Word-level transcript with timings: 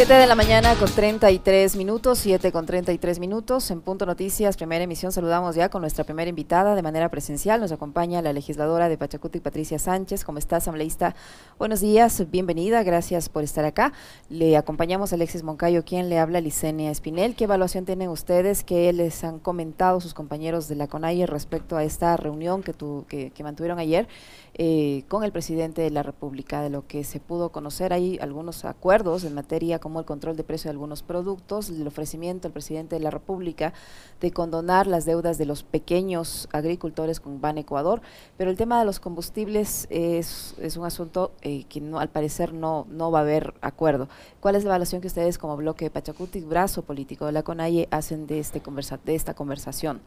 7 0.00 0.14
de 0.14 0.26
la 0.26 0.34
mañana 0.34 0.76
con 0.76 0.88
33 0.90 1.76
minutos, 1.76 2.20
7 2.20 2.52
con 2.52 2.64
33 2.64 3.20
minutos. 3.20 3.70
En 3.70 3.82
Punto 3.82 4.06
Noticias, 4.06 4.56
primera 4.56 4.82
emisión, 4.82 5.12
saludamos 5.12 5.56
ya 5.56 5.68
con 5.68 5.82
nuestra 5.82 6.04
primera 6.04 6.30
invitada 6.30 6.74
de 6.74 6.80
manera 6.80 7.10
presencial. 7.10 7.60
Nos 7.60 7.70
acompaña 7.70 8.22
la 8.22 8.32
legisladora 8.32 8.88
de 8.88 8.96
Pachacuti, 8.96 9.40
Patricia 9.40 9.78
Sánchez. 9.78 10.24
¿Cómo 10.24 10.38
está, 10.38 10.56
asambleísta? 10.56 11.14
Buenos 11.58 11.82
días, 11.82 12.30
bienvenida, 12.30 12.82
gracias 12.82 13.28
por 13.28 13.44
estar 13.44 13.66
acá. 13.66 13.92
Le 14.30 14.56
acompañamos 14.56 15.12
a 15.12 15.16
Alexis 15.16 15.42
Moncayo, 15.42 15.84
quien 15.84 16.08
le 16.08 16.18
habla, 16.18 16.40
Licenia 16.40 16.90
Espinel. 16.90 17.36
¿Qué 17.36 17.44
evaluación 17.44 17.84
tienen 17.84 18.08
ustedes? 18.08 18.64
¿Qué 18.64 18.90
les 18.94 19.22
han 19.22 19.38
comentado 19.38 20.00
sus 20.00 20.14
compañeros 20.14 20.66
de 20.66 20.76
la 20.76 20.86
CONAIE 20.86 21.26
respecto 21.26 21.76
a 21.76 21.84
esta 21.84 22.16
reunión 22.16 22.62
que, 22.62 22.72
tu, 22.72 23.04
que, 23.06 23.32
que 23.32 23.42
mantuvieron 23.42 23.78
ayer? 23.78 24.08
Eh, 24.54 25.04
con 25.06 25.22
el 25.22 25.30
presidente 25.30 25.80
de 25.80 25.90
la 25.90 26.02
República. 26.02 26.60
De 26.60 26.70
lo 26.70 26.86
que 26.86 27.04
se 27.04 27.20
pudo 27.20 27.50
conocer, 27.50 27.92
hay 27.92 28.18
algunos 28.20 28.64
acuerdos 28.64 29.24
en 29.24 29.32
materia 29.32 29.78
como 29.78 30.00
el 30.00 30.04
control 30.04 30.36
de 30.36 30.42
precio 30.42 30.68
de 30.68 30.72
algunos 30.72 31.02
productos, 31.02 31.70
el 31.70 31.86
ofrecimiento 31.86 32.48
al 32.48 32.52
presidente 32.52 32.96
de 32.96 33.00
la 33.00 33.10
República 33.10 33.72
de 34.20 34.32
condonar 34.32 34.86
las 34.86 35.04
deudas 35.04 35.38
de 35.38 35.46
los 35.46 35.62
pequeños 35.62 36.48
agricultores 36.52 37.20
con 37.20 37.40
Ban 37.40 37.58
Ecuador, 37.58 38.02
pero 38.36 38.50
el 38.50 38.56
tema 38.56 38.78
de 38.78 38.84
los 38.84 38.98
combustibles 38.98 39.86
es, 39.88 40.54
es 40.60 40.76
un 40.76 40.84
asunto 40.84 41.32
eh, 41.42 41.64
que 41.68 41.80
no, 41.80 42.00
al 42.00 42.08
parecer 42.08 42.52
no, 42.52 42.86
no 42.90 43.10
va 43.10 43.20
a 43.20 43.22
haber 43.22 43.54
acuerdo. 43.60 44.08
¿Cuál 44.40 44.56
es 44.56 44.64
la 44.64 44.70
evaluación 44.70 45.00
que 45.00 45.06
ustedes 45.06 45.38
como 45.38 45.56
bloque 45.56 45.86
de 45.86 45.90
Pachacuti, 45.90 46.40
brazo 46.40 46.82
político 46.82 47.24
de 47.24 47.32
la 47.32 47.44
CONAIE, 47.44 47.88
hacen 47.90 48.26
de, 48.26 48.40
este 48.40 48.60
conversa 48.60 48.98
de 49.04 49.14
esta 49.14 49.34
conversación? 49.34 50.00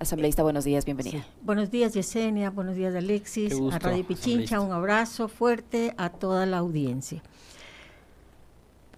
Asambleísta, 0.00 0.42
buenos 0.42 0.64
días, 0.64 0.86
bienvenida. 0.86 1.26
Buenos 1.42 1.70
días, 1.70 1.92
Yesenia, 1.92 2.48
buenos 2.48 2.74
días, 2.74 2.94
Alexis, 2.94 3.52
a 3.70 3.78
Radio 3.78 4.02
Pichincha, 4.06 4.58
un 4.58 4.72
abrazo 4.72 5.28
fuerte 5.28 5.92
a 5.98 6.08
toda 6.08 6.46
la 6.46 6.56
audiencia. 6.56 7.22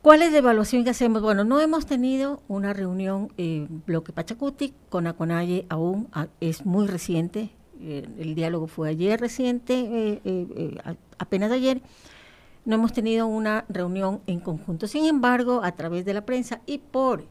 ¿Cuál 0.00 0.22
es 0.22 0.30
la 0.30 0.38
evaluación 0.38 0.84
que 0.84 0.90
hacemos? 0.90 1.20
Bueno, 1.20 1.42
no 1.42 1.60
hemos 1.60 1.86
tenido 1.86 2.40
una 2.46 2.72
reunión 2.72 3.32
eh, 3.36 3.66
bloque 3.84 4.12
Pachacuti 4.12 4.74
con 4.90 5.08
Aconaye 5.08 5.66
aún, 5.70 6.08
es 6.38 6.64
muy 6.64 6.86
reciente, 6.86 7.50
eh, 7.80 8.06
el 8.20 8.36
diálogo 8.36 8.68
fue 8.68 8.90
ayer 8.90 9.20
reciente, 9.20 10.20
eh, 10.24 10.78
apenas 11.18 11.50
ayer, 11.50 11.82
no 12.64 12.76
hemos 12.76 12.92
tenido 12.92 13.26
una 13.26 13.64
reunión 13.68 14.20
en 14.28 14.38
conjunto. 14.38 14.86
Sin 14.86 15.06
embargo, 15.06 15.62
a 15.64 15.72
través 15.72 16.04
de 16.04 16.14
la 16.14 16.24
prensa 16.24 16.60
y 16.64 16.78
por 16.78 17.24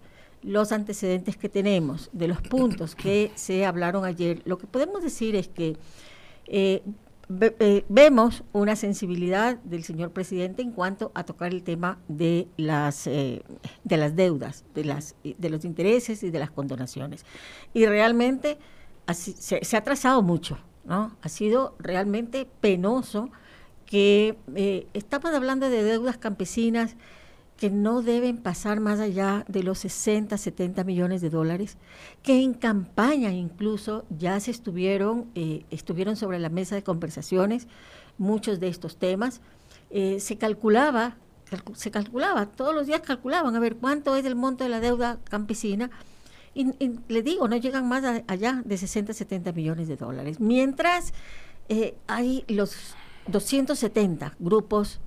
los 0.44 0.72
antecedentes 0.72 1.38
que 1.38 1.50
tenemos 1.50 2.10
de 2.14 2.28
los 2.28 2.42
puntos 2.42 2.96
que 2.96 3.32
se 3.36 3.66
hablaron 3.66 4.06
ayer, 4.06 4.42
lo 4.46 4.58
que 4.58 4.68
podemos 4.68 5.04
decir 5.04 5.36
es 5.36 5.48
que 5.48 5.78
eh, 6.48 6.82
eh, 7.40 7.86
vemos 7.88 8.44
una 8.52 8.76
sensibilidad 8.76 9.58
del 9.60 9.84
señor 9.84 10.12
presidente 10.12 10.62
en 10.62 10.72
cuanto 10.72 11.12
a 11.14 11.24
tocar 11.24 11.54
el 11.54 11.64
tema 11.64 12.00
de 12.08 12.48
las 12.58 13.08
eh, 13.08 13.44
de 13.84 13.98
las 13.98 14.16
deudas, 14.16 14.66
de 14.74 14.84
las 14.84 15.16
de 15.24 15.50
los 15.50 15.64
intereses 15.64 16.24
y 16.24 16.32
de 16.32 16.40
las 16.40 16.52
condonaciones. 16.52 17.26
Y 17.74 17.86
realmente 17.86 18.58
se, 19.14 19.64
se, 19.64 19.78
ha 19.78 19.84
trazado 19.84 20.22
mucho, 20.22 20.58
¿no? 20.84 21.16
Ha 21.22 21.30
sido 21.30 21.76
realmente 21.80 22.48
penoso 22.60 23.30
que 23.86 24.38
estamos 24.94 25.34
hablando 25.34 25.70
de 25.70 25.84
deudas 25.84 26.18
campesinas 26.18 26.96
que 27.62 27.70
no 27.70 28.02
deben 28.02 28.38
pasar 28.38 28.80
más 28.80 29.00
allá 29.00 29.46
de 29.48 29.62
los 29.62 29.78
60, 29.78 30.36
70 30.36 30.84
millones 30.84 31.22
de 31.22 31.30
dólares, 31.30 31.78
que 32.24 32.42
en 32.42 32.56
campaña 32.56 33.30
incluso 33.30 34.04
ya 34.10 34.40
se 34.40 34.50
estuvieron, 34.50 35.30
eh, 35.36 35.64
estuvieron 35.70 36.16
sobre 36.16 36.40
la 36.40 36.50
mesa 36.50 36.74
de 36.74 36.82
conversaciones 36.82 37.68
muchos 38.18 38.60
de 38.60 38.68
estos 38.68 38.98
temas. 38.98 39.42
Eh, 39.92 40.20
se 40.20 40.40
calculaba, 40.40 41.18
se 41.76 41.92
calculaba, 41.92 42.48
todos 42.48 42.74
los 42.74 42.88
días 42.88 43.02
calculaban 43.02 43.56
a 43.56 43.60
ver 43.60 43.76
cuánto 43.76 44.16
es 44.16 44.26
el 44.26 44.36
monto 44.36 44.64
de 44.64 44.72
la 44.72 44.80
deuda 44.80 45.20
campesina. 45.26 45.92
Y, 46.56 46.74
le 47.10 47.22
digo, 47.22 47.48
no 47.48 47.58
llegan 47.58 47.88
más 47.88 48.24
allá 48.26 48.64
de 48.66 48.76
60, 48.76 49.14
70 49.14 49.52
millones 49.52 49.88
de 49.88 49.98
dólares. 49.98 50.40
Mientras 50.40 51.14
eh, 51.70 51.96
hay 52.08 52.44
los 52.48 52.96
270 53.28 54.36
grupos 54.40 55.00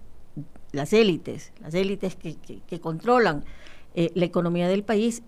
las 0.75 0.93
élites, 0.93 1.53
las 1.63 1.73
élites 1.75 2.17
que, 2.17 2.81
controlan 2.81 3.45
eh, 3.95 4.11
la 4.15 4.25
economía 4.25 4.69
del 4.69 4.83
país, 4.83 5.23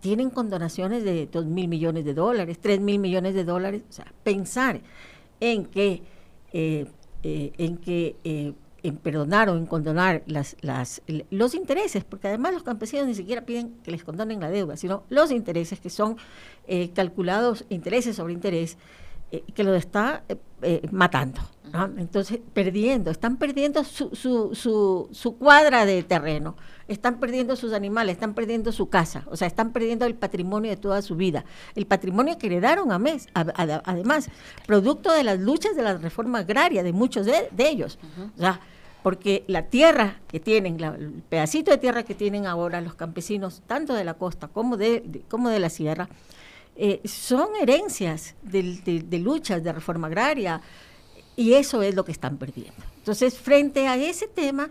tienen 0.00 0.30
condonaciones 0.30 1.04
de 1.04 1.26
2 1.26 1.46
mil 1.46 1.68
millones 1.68 2.04
de 2.04 2.14
dólares, 2.14 2.58
3 2.60 2.80
mil 2.80 2.98
millones 2.98 3.34
de 3.34 3.44
dólares. 3.44 3.82
O 3.88 3.92
sea, 3.92 4.12
pensar 4.24 4.80
en 5.40 5.66
que, 5.66 6.02
eh, 6.52 6.86
eh, 7.22 7.52
en 7.58 7.76
que 7.76 8.16
en 8.82 8.96
perdonar 8.98 9.50
o 9.50 9.56
en 9.56 9.66
condonar 9.66 10.22
las, 10.26 10.56
las, 10.60 11.02
los 11.30 11.54
intereses, 11.54 12.04
porque 12.04 12.28
además 12.28 12.54
los 12.54 12.62
campesinos 12.62 13.06
ni 13.06 13.14
siquiera 13.14 13.44
piden 13.44 13.74
que 13.82 13.90
les 13.90 14.04
condonen 14.04 14.40
la 14.40 14.48
deuda, 14.48 14.76
sino 14.76 15.02
los 15.08 15.32
intereses 15.32 15.80
que 15.80 15.90
son 15.90 16.16
calculados, 16.94 17.64
intereses 17.68 18.16
sobre 18.16 18.32
interés, 18.32 18.78
que 19.54 19.64
lo 19.64 19.74
está 19.74 20.24
matando. 20.90 21.40
Entonces, 21.98 22.38
perdiendo, 22.54 23.10
están 23.10 23.36
perdiendo 23.36 23.84
su, 23.84 24.10
su, 24.14 24.54
su, 24.54 25.08
su, 25.12 25.36
cuadra 25.36 25.84
de 25.84 26.02
terreno, 26.02 26.56
están 26.88 27.18
perdiendo 27.18 27.56
sus 27.56 27.72
animales, 27.72 28.14
están 28.14 28.34
perdiendo 28.34 28.72
su 28.72 28.88
casa, 28.88 29.24
o 29.30 29.36
sea, 29.36 29.46
están 29.46 29.72
perdiendo 29.72 30.06
el 30.06 30.14
patrimonio 30.14 30.70
de 30.70 30.76
toda 30.76 31.02
su 31.02 31.16
vida, 31.16 31.44
el 31.74 31.86
patrimonio 31.86 32.38
que 32.38 32.46
heredaron 32.46 32.92
a 32.92 32.98
mes, 32.98 33.28
además, 33.34 34.30
producto 34.66 35.12
de 35.12 35.24
las 35.24 35.38
luchas 35.38 35.76
de 35.76 35.82
la 35.82 35.98
reforma 35.98 36.38
agraria 36.38 36.82
de 36.82 36.92
muchos 36.92 37.26
de, 37.26 37.50
ellos. 37.58 37.98
O 38.36 38.38
sea, 38.38 38.60
porque 39.02 39.44
la 39.48 39.62
tierra 39.62 40.20
que 40.28 40.40
tienen, 40.40 40.80
el 40.80 41.22
pedacito 41.28 41.70
de 41.70 41.78
tierra 41.78 42.04
que 42.04 42.14
tienen 42.14 42.46
ahora 42.46 42.80
los 42.80 42.94
campesinos, 42.94 43.62
tanto 43.66 43.92
de 43.92 44.04
la 44.04 44.14
costa 44.14 44.48
como 44.48 44.76
de, 44.76 45.22
como 45.28 45.48
de 45.48 45.58
la 45.58 45.68
sierra, 45.68 46.08
eh, 46.76 47.00
son 47.04 47.48
herencias 47.60 48.34
de 48.42 49.18
luchas 49.18 49.62
de 49.62 49.72
reforma 49.72 50.06
agraria, 50.06 50.60
y 51.36 51.52
eso 51.52 51.82
es 51.82 51.94
lo 51.94 52.04
que 52.04 52.12
están 52.12 52.38
perdiendo. 52.38 52.82
Entonces, 52.98 53.38
frente 53.38 53.86
a 53.86 53.96
ese 53.96 54.26
tema, 54.26 54.70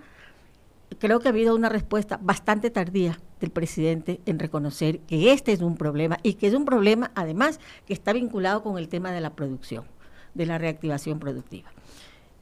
creo 0.99 1.19
que 1.19 1.27
ha 1.27 1.31
habido 1.31 1.55
una 1.55 1.69
respuesta 1.69 2.19
bastante 2.21 2.71
tardía 2.71 3.19
del 3.39 3.51
presidente 3.51 4.19
en 4.25 4.39
reconocer 4.39 4.99
que 5.01 5.31
este 5.31 5.51
es 5.51 5.61
un 5.61 5.77
problema 5.77 6.17
y 6.23 6.33
que 6.33 6.47
es 6.47 6.53
un 6.53 6.65
problema, 6.65 7.11
además, 7.15 7.59
que 7.85 7.93
está 7.93 8.13
vinculado 8.13 8.63
con 8.63 8.77
el 8.77 8.89
tema 8.89 9.11
de 9.11 9.21
la 9.21 9.35
producción, 9.35 9.85
de 10.33 10.45
la 10.47 10.57
reactivación 10.57 11.19
productiva. 11.19 11.71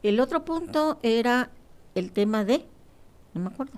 El 0.01 0.19
otro 0.19 0.45
punto 0.45 1.00
era 1.03 1.50
el 1.95 2.12
tema 2.12 2.45
de, 2.45 2.66
no 3.34 3.41
me 3.41 3.47
acuerdo. 3.47 3.74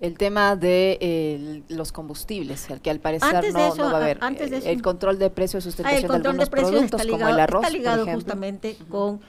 El 0.00 0.16
tema 0.16 0.54
de 0.54 1.64
los 1.68 1.90
combustibles, 1.90 2.70
el 2.70 2.80
que 2.80 2.90
al 2.90 3.00
parecer 3.00 3.52
no, 3.52 3.76
va 3.76 3.90
a 3.90 3.96
haber. 3.96 4.18
Antes 4.20 4.50
de 4.50 4.70
el 4.70 4.80
control 4.80 5.18
de 5.18 5.28
precios, 5.28 5.64
ah, 5.64 5.70
sustentación 5.70 6.22
de 6.22 6.28
algunos 6.28 6.48
productos, 6.48 7.04
como 7.04 7.28
el 7.28 7.40
arroz. 7.40 7.64
Está 7.64 7.76
ligado 7.76 8.06
justamente 8.06 8.76
con 8.88 9.20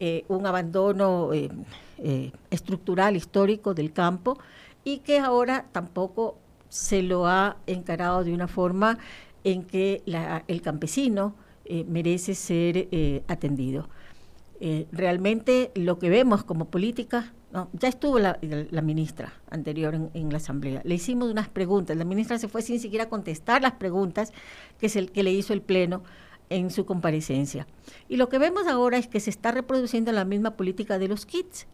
eh, 0.00 0.24
un 0.28 0.46
abandono 0.46 1.32
eh, 1.32 1.50
eh, 1.98 2.30
estructural 2.50 3.16
histórico 3.16 3.74
del 3.74 3.92
campo 3.92 4.38
y 4.84 4.98
que 4.98 5.18
ahora 5.18 5.66
tampoco 5.72 6.38
se 6.68 7.02
lo 7.02 7.26
ha 7.26 7.56
encarado 7.66 8.22
de 8.22 8.32
una 8.32 8.46
forma 8.46 8.98
en 9.42 9.64
que 9.64 10.04
el 10.46 10.62
campesino 10.62 11.34
merece 11.88 12.34
ser 12.34 12.88
atendido. 13.26 13.88
realmente 14.92 15.72
lo 15.74 15.98
que 15.98 16.10
vemos 16.10 16.44
como 16.44 16.66
política, 16.66 17.32
ya 17.72 17.88
estuvo 17.88 18.18
la, 18.18 18.38
ministra 18.82 19.32
anterior 19.50 19.94
en, 19.94 20.30
la 20.30 20.36
Asamblea, 20.36 20.82
le 20.84 20.94
hicimos 20.94 21.30
unas 21.30 21.48
preguntas, 21.48 21.96
la 21.96 22.04
ministra 22.04 22.38
se 22.38 22.48
fue 22.48 22.62
sin 22.62 22.78
siquiera 22.78 23.08
contestar 23.08 23.62
las 23.62 23.72
preguntas 23.72 24.32
que, 24.78 24.86
es 24.86 24.98
que 25.10 25.22
le 25.22 25.32
hizo 25.32 25.52
el 25.52 25.62
Pleno 25.62 26.02
en 26.50 26.70
su 26.70 26.86
comparecencia. 26.86 27.66
Y 28.08 28.16
lo 28.16 28.28
que 28.28 28.38
vemos 28.38 28.66
ahora 28.66 28.98
es 28.98 29.06
que 29.06 29.20
se 29.20 29.30
está 29.30 29.50
reproduciendo 29.50 30.12
la 30.12 30.24
misma 30.24 30.52
política 30.56 30.98
de 30.98 31.08
los 31.08 31.26
kits. 31.26 31.66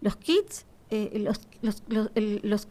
Los 0.00 0.16
kits, 0.16 0.66
eh, 0.90 1.24
los, 1.24 1.40
los, 1.62 1.82
los, 2.16 2.68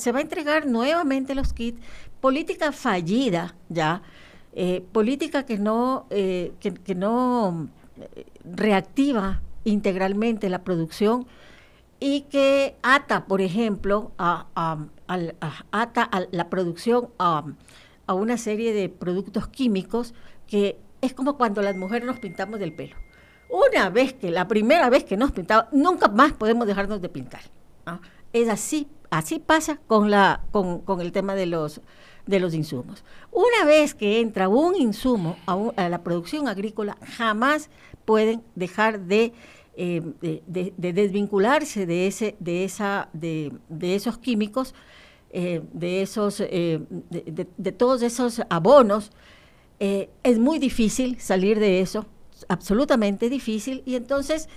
se 0.00 0.12
va 0.12 0.18
a 0.18 0.22
entregar 0.22 0.66
nuevamente 0.66 1.34
los 1.34 1.52
kits, 1.52 1.80
política 2.20 2.72
fallida 2.72 3.56
ya, 3.68 4.02
eh, 4.52 4.84
política 4.92 5.44
que 5.44 5.58
no, 5.58 6.06
eh, 6.10 6.52
que, 6.60 6.94
no 6.94 7.68
reactiva 8.44 9.42
integralmente 9.64 10.48
la 10.48 10.62
producción 10.62 11.26
y 12.00 12.22
que 12.22 12.76
ata, 12.82 13.26
por 13.26 13.40
ejemplo, 13.40 14.12
a, 14.18 14.46
ata 15.70 16.02
a 16.02 16.22
la 16.30 16.50
producción 16.50 17.08
a, 17.18 17.44
una 18.08 18.36
serie 18.36 18.72
de 18.72 18.88
productos 18.88 19.48
químicos 19.48 20.14
que 20.46 20.78
es 21.00 21.14
como 21.14 21.36
cuando 21.36 21.62
las 21.62 21.76
mujeres 21.76 22.06
nos 22.06 22.18
pintamos 22.18 22.60
del 22.60 22.74
pelo. 22.74 22.96
Una 23.48 23.88
vez 23.90 24.12
que, 24.14 24.30
la 24.30 24.48
primera 24.48 24.90
vez 24.90 25.04
que 25.04 25.16
nos 25.16 25.32
pintamos, 25.32 25.66
nunca 25.72 26.08
más 26.08 26.32
podemos 26.32 26.66
dejarnos 26.66 27.00
de 27.00 27.08
pintar. 27.08 27.42
Es 28.32 28.48
así, 28.48 28.88
así 29.10 29.38
pasa 29.38 29.78
con, 29.86 30.10
la, 30.10 30.42
con, 30.50 30.80
con, 30.80 31.00
el 31.00 31.12
tema 31.12 31.34
de 31.34 31.46
los, 31.46 31.80
de 32.26 32.40
los 32.40 32.54
insumos. 32.54 33.04
Una 33.30 33.64
vez 33.66 33.94
que 33.94 34.20
entra 34.20 34.48
un 34.48 34.74
insumo 34.76 35.36
a, 35.46 35.88
la 35.88 36.02
producción 36.02 36.48
agrícola, 36.48 36.96
jamás 37.16 37.70
pueden 38.04 38.42
dejar 38.54 39.00
de 39.00 39.32
de, 39.76 40.72
desvincularse 40.76 41.86
de, 41.86 42.06
ese, 42.06 42.36
de, 42.38 42.64
esa, 42.64 43.08
de, 43.12 43.52
esos 43.80 44.18
químicos, 44.18 44.74
de, 45.32 46.02
esos, 46.02 46.38
de, 46.38 47.74
todos 47.76 48.02
esos 48.02 48.42
abonos, 48.50 49.10
es 49.78 50.38
muy 50.38 50.58
difícil 50.58 51.18
salir 51.20 51.58
de 51.58 51.80
eso, 51.80 52.06
absolutamente 52.48 53.28
difícil, 53.28 53.82
y 53.84 53.96
entonces 53.96 54.48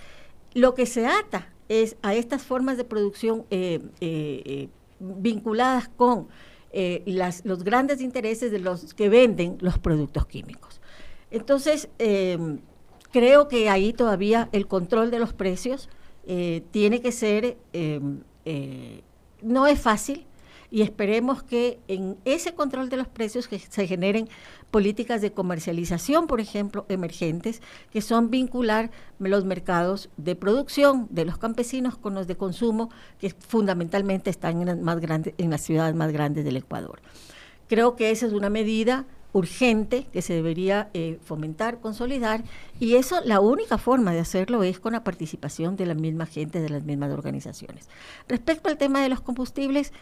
lo 0.53 0.75
que 0.75 0.85
se 0.85 1.07
ata 1.07 1.51
es 1.67 1.97
a 2.01 2.13
estas 2.13 2.43
formas 2.43 2.77
de 2.77 2.83
producción 2.83 3.45
vinculadas 4.99 5.89
con 5.89 6.27
eh, 6.71 7.03
los 7.43 7.63
grandes 7.63 8.01
intereses 8.01 8.51
de 8.51 8.59
los 8.59 8.93
que 8.93 9.09
venden 9.09 9.57
los 9.61 9.79
productos 9.79 10.27
químicos. 10.27 10.81
Entonces, 11.31 11.89
creo 13.17 13.47
que 13.47 13.67
ahí 13.67 13.93
todavía 13.93 14.47
el 14.51 14.67
control 14.67 15.09
de 15.09 15.17
los 15.17 15.33
precios 15.33 15.89
eh, 16.27 16.61
tiene 16.69 17.01
que 17.01 17.11
ser, 17.11 17.57
em, 17.73 18.19
eh, 18.45 19.01
no 19.41 19.65
es 19.65 19.81
fácil, 19.81 20.27
y 20.69 20.83
esperemos 20.83 21.41
que 21.41 21.79
en 21.87 22.17
ese 22.25 22.53
control 22.53 22.89
de 22.89 22.97
los 22.97 23.07
precios 23.07 23.47
que 23.47 23.57
se 23.57 23.87
generen 23.87 24.29
políticas 24.69 25.19
de 25.21 25.31
comercialización, 25.31 26.27
por 26.27 26.39
ejemplo, 26.39 26.85
emergentes, 26.89 27.63
que 27.89 28.01
son 28.01 28.29
vincular 28.29 28.91
los 29.17 29.45
mercados 29.45 30.09
de 30.17 30.35
producción 30.35 31.07
de 31.09 31.25
los 31.25 31.39
campesinos 31.39 31.97
con 31.97 32.13
los 32.13 32.27
de 32.27 32.35
consumo, 32.35 32.91
que 33.17 33.31
fundamentalmente 33.31 34.29
están 34.29 34.67
en, 34.67 34.83
más 34.83 34.99
grandes, 34.99 35.33
en 35.39 35.49
las 35.49 35.61
ciudades 35.61 35.95
más 35.95 36.11
grandes 36.11 36.45
del 36.45 36.57
Ecuador. 36.57 37.01
Creo 37.67 37.95
que 37.95 38.11
esa 38.11 38.27
es 38.27 38.33
una 38.33 38.51
medida 38.51 39.07
urgente 39.37 40.07
que 40.11 40.23
se 40.23 40.33
debería 40.33 40.89
eh, 40.93 41.19
fomentar, 41.23 41.79
consolidar, 41.79 42.43
y 42.79 42.95
eso 42.95 43.21
la 43.23 43.39
única 43.39 43.77
forma 43.77 44.11
de 44.11 44.19
hacerlo 44.19 44.63
es 44.63 44.79
con 44.79 44.93
la 44.93 45.03
participación 45.03 45.75
de 45.75 45.85
la 45.85 45.93
misma 45.93 46.25
gente, 46.25 46.59
de 46.59 46.69
las 46.69 46.83
mismas 46.83 47.11
organizaciones. 47.11 47.87
Respecto 48.27 48.69
al 48.69 48.77
tema 48.77 49.01
de 49.01 49.09
los 49.09 49.21
combustibles, 49.21 49.93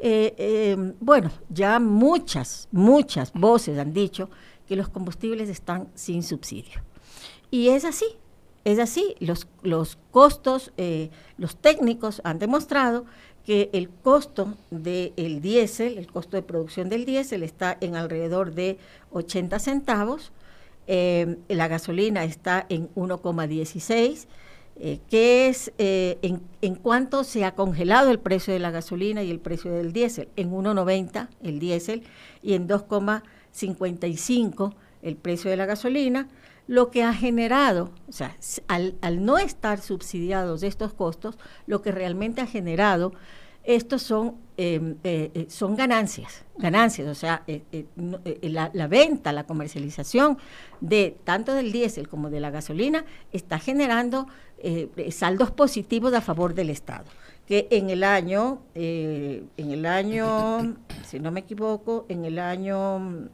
eh, 0.00 0.34
eh, 0.38 0.94
bueno, 1.00 1.30
ya 1.48 1.78
muchas, 1.78 2.68
muchas 2.72 3.32
voces 3.32 3.78
han 3.78 3.92
dicho 3.92 4.28
que 4.66 4.74
los 4.74 4.88
combustibles 4.88 5.48
están 5.48 5.88
sin 5.94 6.24
subsidio. 6.24 6.82
Y 7.50 7.68
es 7.68 7.84
así, 7.84 8.06
es 8.64 8.78
así. 8.78 9.14
Los, 9.20 9.46
los 9.62 9.98
costos, 10.10 10.72
los 11.36 11.56
técnicos 11.56 12.20
han 12.24 12.38
demostrado 12.38 13.04
que 13.44 13.70
el 13.72 13.88
costo 13.88 14.54
del 14.70 15.40
diésel, 15.40 15.98
el 15.98 16.06
costo 16.06 16.36
de 16.36 16.42
producción 16.42 16.88
del 16.88 17.04
diésel 17.04 17.42
está 17.42 17.76
en 17.80 17.96
alrededor 17.96 18.54
de 18.54 18.78
80 19.12 19.58
centavos, 19.58 20.32
la 20.86 21.68
gasolina 21.68 22.24
está 22.24 22.66
en 22.68 22.92
1,16 22.94 24.26
eh, 24.82 24.98
que 25.10 25.48
es 25.48 25.74
eh, 25.76 26.16
en, 26.22 26.40
en, 26.62 26.74
cuanto 26.74 27.22
se 27.22 27.44
ha 27.44 27.54
congelado 27.54 28.10
el 28.10 28.18
precio 28.18 28.54
de 28.54 28.60
la 28.60 28.70
gasolina 28.70 29.22
y 29.22 29.30
el 29.30 29.38
precio 29.38 29.72
del 29.72 29.92
diésel, 29.92 30.28
en 30.36 30.50
1,90 30.50 31.28
el 31.42 31.58
diésel 31.58 32.02
y 32.42 32.54
en 32.54 32.66
2,55 32.66 34.72
el 35.02 35.16
precio 35.16 35.50
de 35.50 35.58
la 35.58 35.66
gasolina, 35.66 36.28
lo 36.70 36.92
que 36.92 37.02
ha 37.02 37.12
generado, 37.12 37.90
o 38.08 38.12
sea, 38.12 38.36
al, 38.68 39.24
no 39.24 39.38
estar 39.38 39.80
subsidiados 39.80 40.62
estos 40.62 40.92
costos, 40.92 41.36
lo 41.66 41.82
que 41.82 41.90
realmente 41.90 42.42
ha 42.42 42.46
generado 42.46 43.12
estos 43.64 44.02
son, 44.02 44.36
em, 44.56 44.94
eh, 45.02 45.32
eh, 45.34 45.46
son 45.48 45.74
ganancias, 45.74 46.44
ganancias, 46.56 47.08
o 47.08 47.14
sea, 47.16 47.42
eh, 47.48 47.86
la, 48.42 48.70
la, 48.72 48.86
venta, 48.86 49.32
la 49.32 49.46
comercialización 49.46 50.38
de 50.80 51.16
tanto 51.24 51.54
del 51.54 51.72
diésel 51.72 52.08
como 52.08 52.30
de 52.30 52.38
la 52.38 52.50
gasolina 52.50 53.04
está 53.32 53.58
generando 53.58 54.28
saldos 55.10 55.50
positivos 55.50 56.14
a 56.14 56.20
favor 56.20 56.54
del 56.54 56.70
Estado, 56.70 57.06
que 57.46 57.66
en 57.72 57.90
el 57.90 58.04
año, 58.04 58.62
en 58.76 59.50
el 59.56 59.86
año, 59.86 60.76
si 61.04 61.18
no 61.18 61.32
me 61.32 61.40
equivoco, 61.40 62.06
en 62.08 62.24
el 62.24 62.38
año 62.38 63.28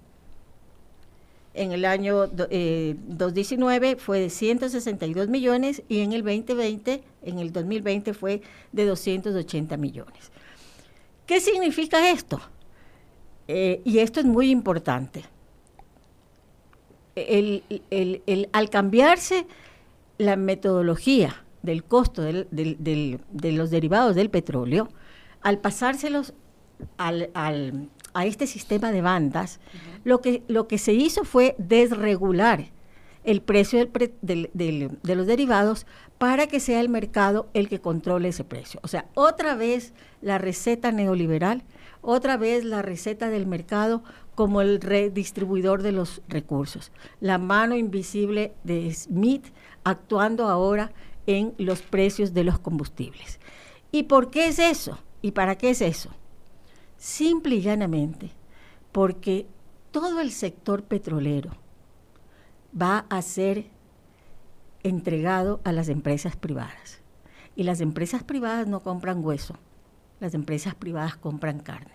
en 1.57 1.73
el 1.73 1.85
año 1.85 2.27
2019 2.27 3.97
fue 3.97 4.21
de 4.21 4.31
162 4.31 5.29
millones 5.29 5.83
y 5.89 6.01
en 6.01 6.13
el 6.13 6.23
2020, 6.23 7.03
en 7.23 7.39
el 7.39 7.53
2020 7.53 8.15
fue 8.15 8.43
de 8.73 8.87
280 8.87 9.77
millones. 9.77 10.31
¿Qué 11.27 11.41
significa 11.41 12.11
esto? 12.11 12.41
Eh, 13.49 13.81
y 13.85 13.99
esto 13.99 14.21
es 14.21 14.27
muy 14.27 14.51
importante. 14.51 15.25
al 18.53 18.71
cambiarse 18.71 19.47
la 20.19 20.37
metodología 20.37 21.45
del 21.63 21.83
costo 21.85 22.23
de 22.23 23.53
los 23.53 23.71
derivados 23.71 24.15
del 24.15 24.31
petróleo, 24.31 24.89
al 25.41 25.59
pasárselos 25.59 26.35
a 26.99 28.25
este 28.25 28.47
sistema 28.47 28.93
de 28.93 29.01
bandas, 29.01 29.59
lo, 30.07 30.21
que, 30.21 30.45
lo 30.47 30.69
que 30.69 30.79
se 30.79 30.93
hizo 30.93 31.25
fue 31.25 31.57
desregular 31.59 32.71
el 33.25 33.43
precio 33.43 33.89
de 34.23 34.91
los 35.03 35.27
derivados 35.27 35.85
para 36.17 36.47
que 36.47 36.61
sea 36.61 36.81
el 36.81 36.89
mercado 36.89 37.49
el 37.55 37.69
que 37.69 37.81
controle 37.81 38.29
ese 38.29 38.45
precio. 38.45 38.79
O 38.85 38.89
sea, 38.89 39.07
otra 39.15 39.57
vez 39.57 39.95
la 40.23 40.39
receta 40.39 40.93
neoliberal, 40.93 41.65
otra 42.03 42.37
vez 42.37 42.65
la 42.65 42.83
receta 42.83 43.31
del 43.31 43.47
mercado 43.47 44.05
como 44.37 44.61
el 44.61 44.81
redistribuidor 44.81 45.83
de 45.83 45.91
los 45.91 46.23
recursos. 46.29 46.93
La 47.21 47.39
mano 47.39 47.75
invisible 47.75 48.53
de 48.63 48.95
Smith 48.95 49.47
actuando 49.83 50.49
ahora 50.49 50.93
en 51.27 51.53
los 51.59 51.83
precios 51.83 52.33
de 52.33 52.45
los 52.45 52.61
combustibles. 52.61 53.41
¿Y 53.91 54.05
por 54.05 54.31
qué 54.31 54.47
es 54.47 54.61
eso? 54.61 55.01
¿Y 55.21 55.33
para 55.33 55.59
qué 55.59 55.71
es 55.71 55.81
eso? 55.81 56.11
Simple 56.97 57.57
y 57.57 57.61
llanamente 57.63 58.31
porque 58.93 59.49
todo 59.97 60.21
el 60.21 60.31
sector 60.31 60.83
petrolero 60.83 61.53
va 62.79 63.07
a 63.09 63.23
ser 63.23 63.65
entregado 64.83 65.63
a 65.65 65.73
las 65.73 65.89
empresas 65.89 66.37
privadas. 66.37 67.01
Y 67.55 67.63
las 67.63 67.81
empresas 67.81 68.23
privadas 68.23 68.67
no 68.67 68.83
compran 68.83 69.25
hueso, 69.25 69.57
las 70.21 70.35
empresas 70.35 70.75
privadas 70.75 71.17
compran 71.17 71.61
carne. 71.61 71.95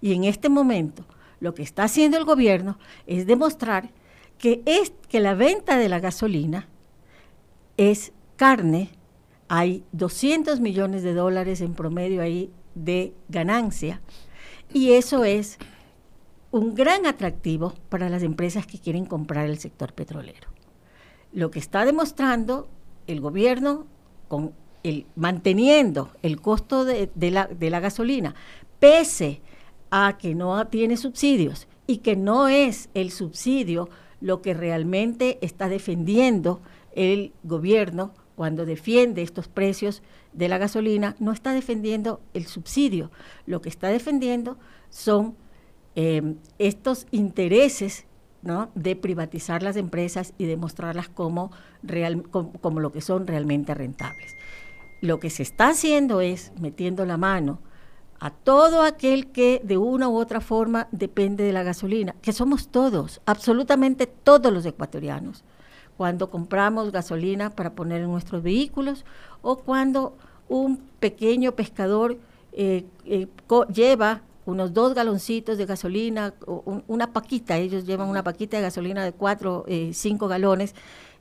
Y 0.00 0.14
en 0.14 0.24
este 0.24 0.48
momento 0.48 1.04
lo 1.38 1.52
que 1.52 1.62
está 1.62 1.84
haciendo 1.84 2.16
el 2.16 2.24
gobierno 2.24 2.78
es 3.06 3.26
demostrar 3.26 3.90
que, 4.38 4.62
es, 4.64 4.94
que 5.06 5.20
la 5.20 5.34
venta 5.34 5.76
de 5.76 5.90
la 5.90 6.00
gasolina 6.00 6.68
es 7.76 8.12
carne, 8.36 8.92
hay 9.48 9.84
200 9.92 10.58
millones 10.60 11.02
de 11.02 11.12
dólares 11.12 11.60
en 11.60 11.74
promedio 11.74 12.22
ahí 12.22 12.50
de 12.74 13.12
ganancia 13.28 14.00
y 14.72 14.92
eso 14.92 15.24
es 15.24 15.58
un 16.50 16.74
gran 16.74 17.06
atractivo 17.06 17.74
para 17.88 18.08
las 18.08 18.22
empresas 18.22 18.66
que 18.66 18.78
quieren 18.78 19.04
comprar 19.04 19.46
el 19.46 19.58
sector 19.58 19.92
petrolero. 19.92 20.48
Lo 21.32 21.50
que 21.50 21.58
está 21.58 21.84
demostrando 21.84 22.68
el 23.06 23.20
gobierno 23.20 23.86
con 24.28 24.52
el, 24.82 25.06
manteniendo 25.16 26.10
el 26.22 26.40
costo 26.40 26.84
de, 26.84 27.10
de 27.14 27.70
la 27.70 27.80
gasolina, 27.80 28.34
pese 28.78 29.40
a 29.90 30.16
que 30.18 30.34
no 30.34 30.66
tiene 30.68 30.96
subsidios 30.96 31.68
y 31.86 31.98
que 31.98 32.16
no 32.16 32.48
es 32.48 32.88
el 32.94 33.10
subsidio 33.10 33.88
lo 34.20 34.42
que 34.42 34.54
realmente 34.54 35.38
está 35.42 35.68
defendiendo 35.68 36.60
el 36.94 37.32
gobierno 37.42 38.12
cuando 38.34 38.66
defiende 38.66 39.22
estos 39.22 39.48
precios 39.48 40.02
de 40.32 40.48
la 40.48 40.58
gasolina, 40.58 41.16
no 41.18 41.32
está 41.32 41.52
defendiendo 41.52 42.20
el 42.34 42.46
subsidio, 42.46 43.10
lo 43.46 43.62
que 43.62 43.70
está 43.70 43.88
defendiendo 43.88 44.58
son 44.90 45.36
eh, 45.96 46.36
estos 46.58 47.06
intereses 47.10 48.06
de 48.76 48.94
privatizar 48.94 49.64
las 49.64 49.76
empresas 49.76 50.32
y 50.38 50.44
demostrarlas 50.44 51.08
como, 51.08 51.50
como, 52.60 52.78
lo 52.78 52.92
que 52.92 53.00
son 53.00 53.26
realmente 53.26 53.74
rentables. 53.74 54.36
Lo 55.00 55.18
que 55.18 55.30
se 55.30 55.42
está 55.42 55.70
haciendo 55.70 56.20
es 56.20 56.52
metiendo 56.60 57.04
la 57.06 57.16
mano 57.16 57.58
a 58.20 58.30
todo 58.30 58.82
aquel 58.82 59.32
que 59.32 59.60
de 59.64 59.78
una 59.78 60.08
u 60.08 60.16
otra 60.16 60.40
forma 60.40 60.86
depende 60.92 61.42
de 61.42 61.52
la 61.52 61.64
gasolina, 61.64 62.14
que 62.22 62.32
somos 62.32 62.68
todos, 62.68 63.20
absolutamente 63.26 64.06
todos 64.06 64.52
los 64.52 64.64
ecuatorianos 64.64 65.42
cuando 65.96 66.30
compramos 66.30 66.92
gasolina 66.92 67.50
para 67.50 67.74
poner 67.74 68.02
en 68.02 68.10
nuestros 68.10 68.42
vehículos 68.42 69.04
o 69.42 69.56
cuando 69.56 70.16
un 70.48 70.78
pequeño 71.00 71.52
pescador 71.52 72.18
eh, 72.52 72.84
eh, 73.04 73.28
lleva 73.72 74.22
unos 74.46 74.72
dos 74.72 74.94
galoncitos 74.94 75.58
de 75.58 75.66
gasolina, 75.66 76.32
una 76.86 77.12
paquita, 77.12 77.58
ellos 77.58 77.84
llevan 77.84 78.08
una 78.08 78.22
paquita 78.22 78.56
de 78.56 78.62
gasolina 78.62 79.04
de 79.04 79.12
cuatro, 79.12 79.64
eh, 79.66 79.90
cinco 79.92 80.28
galones 80.28 80.74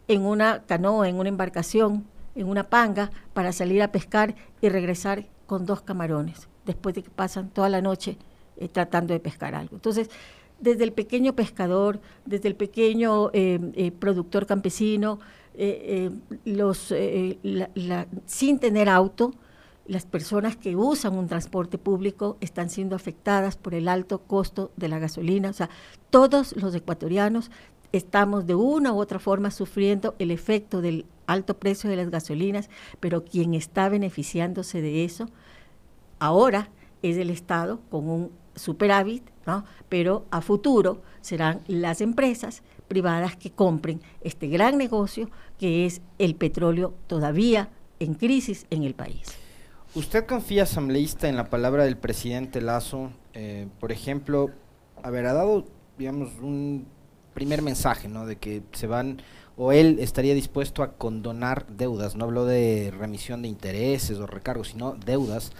en 0.07 0.21
una 0.21 0.63
canoa, 0.63 1.09
en 1.09 1.15
una 1.15 1.29
embarcación, 1.29 2.05
en 2.35 2.47
una 2.47 2.69
panga, 2.69 3.09
para 3.33 3.51
salir 3.51 3.81
a 3.81 3.91
pescar 3.91 4.35
y 4.61 4.69
regresar 4.69 5.25
con 5.47 5.65
dos 5.65 5.81
camarones, 5.81 6.47
después 6.65 6.93
de 6.93 7.01
que 7.01 7.09
pasan 7.09 7.49
toda 7.49 7.67
la 7.67 7.81
noche 7.81 8.17
tratando 8.71 9.13
de 9.13 9.19
pescar 9.19 9.55
algo. 9.55 9.75
Entonces, 9.75 10.09
desde 10.59 10.83
el 10.83 10.93
pequeño 10.93 11.33
pescador, 11.33 11.99
desde 12.25 12.47
el 12.47 12.55
pequeño 12.55 13.31
eh, 13.33 13.59
eh, 13.73 13.91
productor 13.91 14.45
campesino, 14.45 15.19
los, 16.43 16.93
sin 18.25 18.59
tener 18.59 18.89
auto, 18.89 19.33
las 19.87 20.05
personas 20.05 20.55
que 20.55 20.75
usan 20.75 21.17
un 21.17 21.27
transporte 21.27 21.77
público 21.77 22.37
están 22.41 22.69
siendo 22.69 22.95
afectadas 22.95 23.55
por 23.55 23.75
el 23.75 23.87
alto 23.87 24.19
costo 24.19 24.71
de 24.77 24.89
la 24.89 24.99
gasolina. 24.99 25.49
O 25.49 25.53
sea, 25.53 25.69
todos 26.09 26.55
los 26.55 26.73
ecuatorianos 26.73 27.51
estamos 27.91 28.45
de 28.47 28.55
una 28.55 28.93
u 28.93 28.99
otra 28.99 29.19
forma 29.19 29.51
sufriendo 29.51 30.15
el 30.19 30.31
efecto 30.31 30.81
del 30.81 31.05
alto 31.27 31.57
precio 31.57 31.89
de 31.89 31.95
las 31.95 32.09
gasolinas, 32.09 32.69
pero 32.99 33.23
quien 33.23 33.53
está 33.53 33.89
beneficiándose 33.89 34.81
de 34.81 35.05
eso 35.05 35.29
ahora 36.19 36.69
es 37.01 37.17
el 37.17 37.29
Estado 37.29 37.79
con 37.89 38.09
un 38.09 38.31
superávit, 38.55 39.23
¿no? 39.45 39.65
pero 39.89 40.25
a 40.31 40.41
futuro 40.41 41.01
serán 41.21 41.61
las 41.67 42.01
empresas 42.01 42.63
privadas 42.87 43.35
que 43.35 43.51
compren 43.51 44.01
este 44.21 44.47
gran 44.47 44.77
negocio 44.77 45.29
que 45.59 45.85
es 45.85 46.01
el 46.17 46.35
petróleo 46.35 46.93
todavía 47.07 47.69
en 47.99 48.13
crisis 48.13 48.65
en 48.69 48.83
el 48.83 48.93
país. 48.93 49.44
¿Usted 49.95 50.25
confía, 50.25 50.63
asambleísta, 50.63 51.29
en 51.29 51.37
la 51.37 51.49
palabra 51.49 51.85
del 51.85 51.95
presidente 51.95 52.59
Lazo? 52.59 53.11
Eh, 53.33 53.67
por 53.79 53.93
ejemplo, 53.93 54.49
haber 55.01 55.23
dado, 55.23 55.63
digamos, 55.97 56.33
un 56.41 56.85
primer 57.33 57.61
mensaje, 57.61 58.09
¿no? 58.09 58.25
De 58.25 58.35
que 58.35 58.61
se 58.73 58.87
van, 58.87 59.21
o 59.55 59.71
él 59.71 59.99
estaría 60.01 60.33
dispuesto 60.33 60.83
a 60.83 60.97
condonar 60.97 61.65
deudas, 61.67 62.17
no 62.17 62.25
habló 62.25 62.45
de 62.45 62.91
remisión 62.97 63.41
de 63.41 63.47
intereses 63.47 64.19
o 64.19 64.27
recargos, 64.27 64.67
sino 64.71 64.95
deudas 64.95 65.53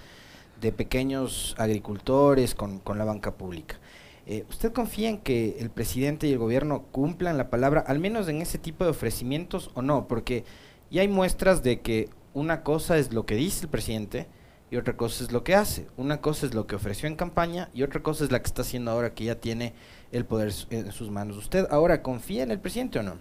de 0.60 0.74
pequeños 0.74 1.56
agricultores 1.58 2.56
con, 2.56 2.80
con 2.80 2.98
la 2.98 3.06
banca 3.06 3.36
pública. 3.36 3.78
Eh, 4.26 4.44
¿Usted 4.50 4.74
confía 4.74 5.08
en 5.08 5.20
que 5.20 5.56
el 5.60 5.70
presidente 5.70 6.28
y 6.28 6.34
el 6.34 6.40
gobierno 6.40 6.84
cumplan 6.92 7.38
la 7.38 7.50
palabra, 7.50 7.86
al 7.88 8.00
menos 8.00 8.28
en 8.28 8.42
ese 8.42 8.58
tipo 8.58 8.84
de 8.84 8.90
ofrecimientos 8.90 9.72
o 9.76 9.82
no? 9.82 10.10
Porque 10.10 10.44
ya 10.92 11.04
hay 11.04 11.08
muestras 11.08 11.64
de 11.64 11.80
que 11.80 12.10
una 12.36 12.62
cosa 12.64 12.98
es 12.98 13.14
lo 13.14 13.26
que 13.26 13.36
dice 13.36 13.66
el 13.66 13.72
presidente 13.72 14.28
y 14.70 14.76
otra 14.76 14.98
cosa 14.98 15.24
es 15.24 15.32
lo 15.32 15.44
que 15.44 15.56
hace. 15.56 15.88
Una 15.98 16.22
cosa 16.22 16.46
es 16.46 16.54
lo 16.54 16.68
que 16.68 16.76
ofreció 16.76 17.08
en 17.08 17.16
campaña 17.16 17.70
y 17.74 17.82
otra 17.82 18.04
cosa 18.04 18.26
es 18.26 18.32
la 18.32 18.40
que 18.40 18.48
está 18.48 18.62
haciendo 18.62 18.92
ahora 18.92 19.14
que 19.14 19.24
ya 19.24 19.36
tiene 19.36 19.74
el 20.12 20.26
poder 20.26 20.54
en 20.70 20.92
sus 20.92 21.10
manos. 21.10 21.38
¿Usted 21.38 21.66
ahora 21.72 22.04
confía 22.04 22.44
en 22.44 22.52
el 22.52 22.60
presidente 22.60 23.00
o 23.00 23.04
no? 23.04 23.16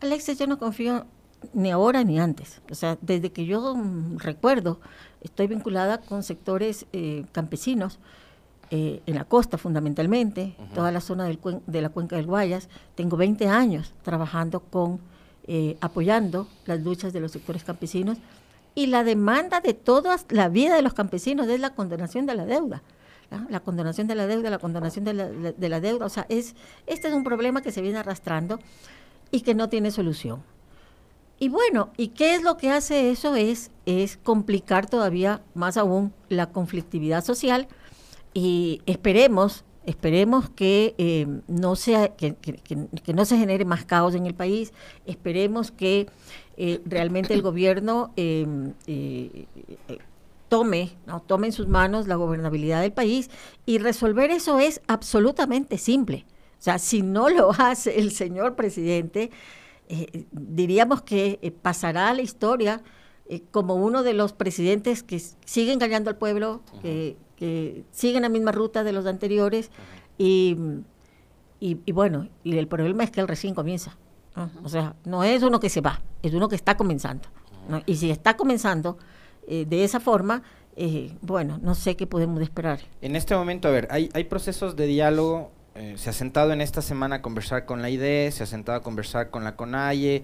Alexis, 0.00 0.38
yo 0.38 0.46
no 0.46 0.58
confío 0.58 1.06
ni 1.52 1.70
ahora 1.70 2.02
ni 2.02 2.18
antes. 2.18 2.62
O 2.70 2.74
sea, 2.74 2.96
desde 3.02 3.30
que 3.30 3.44
yo 3.44 3.76
recuerdo, 4.16 4.80
estoy 5.20 5.46
vinculada 5.46 6.00
con 6.00 6.22
sectores 6.22 6.86
eh, 6.92 7.26
campesinos, 7.32 7.98
eh, 8.70 9.02
en 9.06 9.14
la 9.14 9.24
costa 9.24 9.56
fundamentalmente, 9.56 10.54
toda 10.74 10.92
la 10.92 11.00
zona 11.00 11.24
del 11.24 11.38
de 11.66 11.82
la 11.82 11.88
cuenca 11.88 12.16
del 12.16 12.26
Guayas. 12.26 12.68
Tengo 12.94 13.16
20 13.16 13.48
años 13.48 13.94
trabajando 14.02 14.60
con, 14.60 15.00
eh, 15.48 15.76
apoyando 15.80 16.46
las 16.66 16.80
luchas 16.82 17.12
de 17.12 17.20
los 17.20 17.32
sectores 17.32 17.64
campesinos 17.64 18.18
y 18.74 18.86
la 18.86 19.02
demanda 19.02 19.60
de 19.60 19.74
toda 19.74 20.16
la 20.28 20.48
vida 20.48 20.76
de 20.76 20.82
los 20.82 20.94
campesinos 20.94 21.48
es 21.48 21.58
la 21.58 21.74
condonación 21.74 22.26
de 22.26 22.34
la 22.34 22.44
deuda. 22.44 22.82
La 23.50 23.60
condonación 23.60 24.06
de 24.06 24.14
la 24.14 24.26
deuda, 24.26 24.48
la 24.50 24.58
condonación 24.58 25.04
de 25.04 25.12
la, 25.12 25.28
de 25.28 25.68
la 25.68 25.80
deuda. 25.80 26.06
O 26.06 26.08
sea, 26.08 26.24
es, 26.28 26.54
este 26.86 27.08
es 27.08 27.14
un 27.14 27.24
problema 27.24 27.60
que 27.60 27.72
se 27.72 27.82
viene 27.82 27.98
arrastrando 27.98 28.60
y 29.30 29.40
que 29.40 29.54
no 29.54 29.68
tiene 29.68 29.90
solución. 29.90 30.42
Y 31.38 31.48
bueno, 31.48 31.90
¿y 31.96 32.08
qué 32.08 32.34
es 32.34 32.42
lo 32.42 32.56
que 32.56 32.70
hace 32.70 33.10
eso? 33.10 33.36
Es, 33.36 33.70
es 33.86 34.16
complicar 34.16 34.88
todavía 34.88 35.42
más 35.54 35.76
aún 35.76 36.12
la 36.28 36.50
conflictividad 36.50 37.24
social 37.24 37.68
y 38.34 38.82
esperemos, 38.86 39.64
esperemos 39.88 40.50
que, 40.50 40.94
eh, 40.98 41.26
no 41.46 41.74
sea, 41.74 42.08
que, 42.14 42.36
no 43.14 43.24
se 43.24 43.38
genere 43.38 43.64
más 43.64 43.86
caos 43.86 44.14
en 44.14 44.26
el 44.26 44.34
país, 44.34 44.74
esperemos 45.06 45.70
que 45.70 46.06
eh, 46.58 46.82
realmente 46.84 47.32
el 47.32 47.40
gobierno 47.40 48.12
eh, 48.16 49.46
tome, 50.50 50.90
¿no? 51.06 51.22
tome 51.22 51.46
en 51.46 51.52
sus 51.54 51.68
manos 51.68 52.06
la 52.06 52.16
gobernabilidad 52.16 52.82
del 52.82 52.92
país 52.92 53.30
y 53.64 53.78
resolver 53.78 54.30
eso 54.30 54.58
es 54.58 54.82
absolutamente 54.88 55.78
simple. 55.78 56.26
O 56.58 56.62
sea, 56.62 56.78
si 56.78 57.00
no 57.00 57.30
lo 57.30 57.50
hace 57.58 57.98
el 57.98 58.12
señor 58.12 58.56
presidente, 58.56 59.30
diríamos 60.32 61.00
que 61.00 61.54
pasará 61.62 62.10
a 62.10 62.14
la 62.14 62.20
historia 62.20 62.82
como 63.50 63.74
uno 63.74 64.02
de 64.02 64.12
los 64.12 64.34
presidentes 64.34 65.02
que 65.02 65.18
sigue 65.46 65.72
engañando 65.72 66.10
al 66.10 66.16
pueblo, 66.16 66.60
siguen 67.90 68.22
la 68.22 68.28
misma 68.28 68.52
ruta 68.52 68.84
de 68.84 68.92
los 68.92 69.06
anteriores 69.06 69.70
y, 70.16 70.56
y, 71.60 71.92
bueno, 71.92 72.28
y 72.44 72.56
el 72.56 72.68
problema 72.68 73.04
es 73.04 73.10
que 73.10 73.20
él 73.20 73.28
recién 73.28 73.54
comienza. 73.54 73.96
O 74.62 74.68
sea, 74.68 74.94
no 75.04 75.24
es 75.24 75.42
uno 75.42 75.58
que 75.58 75.68
se 75.68 75.80
va, 75.80 76.00
es 76.22 76.32
uno 76.32 76.48
que 76.48 76.56
está 76.56 76.76
comenzando. 76.76 77.28
Y 77.86 77.96
si 77.96 78.10
está 78.10 78.36
comenzando, 78.36 78.98
eh, 79.46 79.66
de 79.68 79.84
esa 79.84 80.00
forma, 80.00 80.42
eh, 80.76 81.16
bueno, 81.20 81.58
no 81.60 81.74
sé 81.74 81.96
qué 81.96 82.06
podemos 82.06 82.40
esperar. 82.40 82.80
En 83.02 83.16
este 83.16 83.34
momento, 83.34 83.68
a 83.68 83.72
ver, 83.72 83.88
hay, 83.90 84.08
hay 84.14 84.24
procesos 84.24 84.76
de 84.76 84.86
diálogo. 84.86 85.50
Eh, 85.74 85.94
se 85.96 86.10
ha 86.10 86.12
sentado 86.12 86.52
en 86.52 86.60
esta 86.60 86.82
semana 86.82 87.16
a 87.16 87.22
conversar 87.22 87.66
con 87.66 87.82
la 87.82 87.90
IDE, 87.90 88.30
se 88.30 88.42
ha 88.44 88.46
sentado 88.46 88.78
a 88.78 88.82
conversar 88.82 89.30
con 89.30 89.44
la 89.44 89.56
CONAIE. 89.56 90.22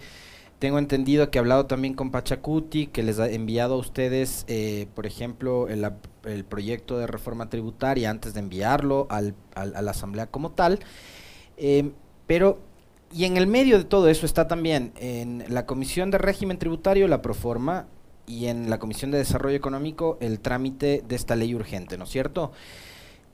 Tengo 0.64 0.78
entendido 0.78 1.30
que 1.30 1.38
ha 1.38 1.42
hablado 1.42 1.66
también 1.66 1.92
con 1.92 2.10
Pachacuti, 2.10 2.86
que 2.86 3.02
les 3.02 3.18
ha 3.18 3.28
enviado 3.28 3.74
a 3.74 3.76
ustedes, 3.76 4.46
por 4.94 5.04
ejemplo, 5.04 5.68
el, 5.68 6.44
proyecto 6.46 6.96
de 6.96 7.06
reforma 7.06 7.50
tributaria 7.50 8.08
antes 8.08 8.32
de 8.32 8.40
enviarlo 8.40 9.06
al, 9.10 9.34
a 9.54 9.66
la 9.66 9.90
Asamblea 9.90 10.26
como 10.28 10.52
tal. 10.52 10.78
pero, 12.26 12.60
y 13.12 13.26
en 13.26 13.36
el 13.36 13.46
medio 13.46 13.76
de 13.76 13.84
todo 13.84 14.08
eso 14.08 14.24
está 14.24 14.48
también 14.48 14.94
en 14.96 15.44
la 15.50 15.66
Comisión 15.66 16.10
de 16.10 16.16
Régimen 16.16 16.58
Tributario 16.58 17.08
la 17.08 17.20
Proforma 17.20 17.86
y 18.26 18.46
en 18.46 18.70
la 18.70 18.78
Comisión 18.78 19.10
de 19.10 19.18
Desarrollo 19.18 19.58
Económico 19.58 20.16
el 20.22 20.40
trámite 20.40 21.04
de 21.06 21.14
esta 21.14 21.36
ley 21.36 21.54
urgente, 21.54 21.98
¿no 21.98 22.04
es 22.04 22.10
cierto? 22.10 22.52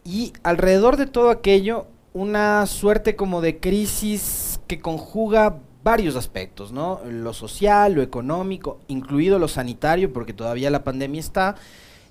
Y 0.03 0.33
alrededor 0.43 0.97
de 0.97 1.07
todo 1.07 1.31
aquello, 1.31 1.87
una 2.13 2.67
suerte 2.67 3.15
como 3.15 3.41
de 3.41 3.61
crisis 3.61 4.59
que 4.67 4.81
conjuga 4.81 5.61
varios 5.83 6.17
aspectos, 6.17 6.73
¿no? 6.73 7.01
Lo 7.05 7.33
social, 7.33 7.95
lo 7.95 8.03
económico, 8.03 8.81
incluido 8.89 9.39
lo 9.39 9.49
sanitario, 9.49 10.13
porque 10.13 10.33
todavía 10.33 10.71
la 10.71 10.85
pandemia 10.85 11.21
está, 11.21 11.57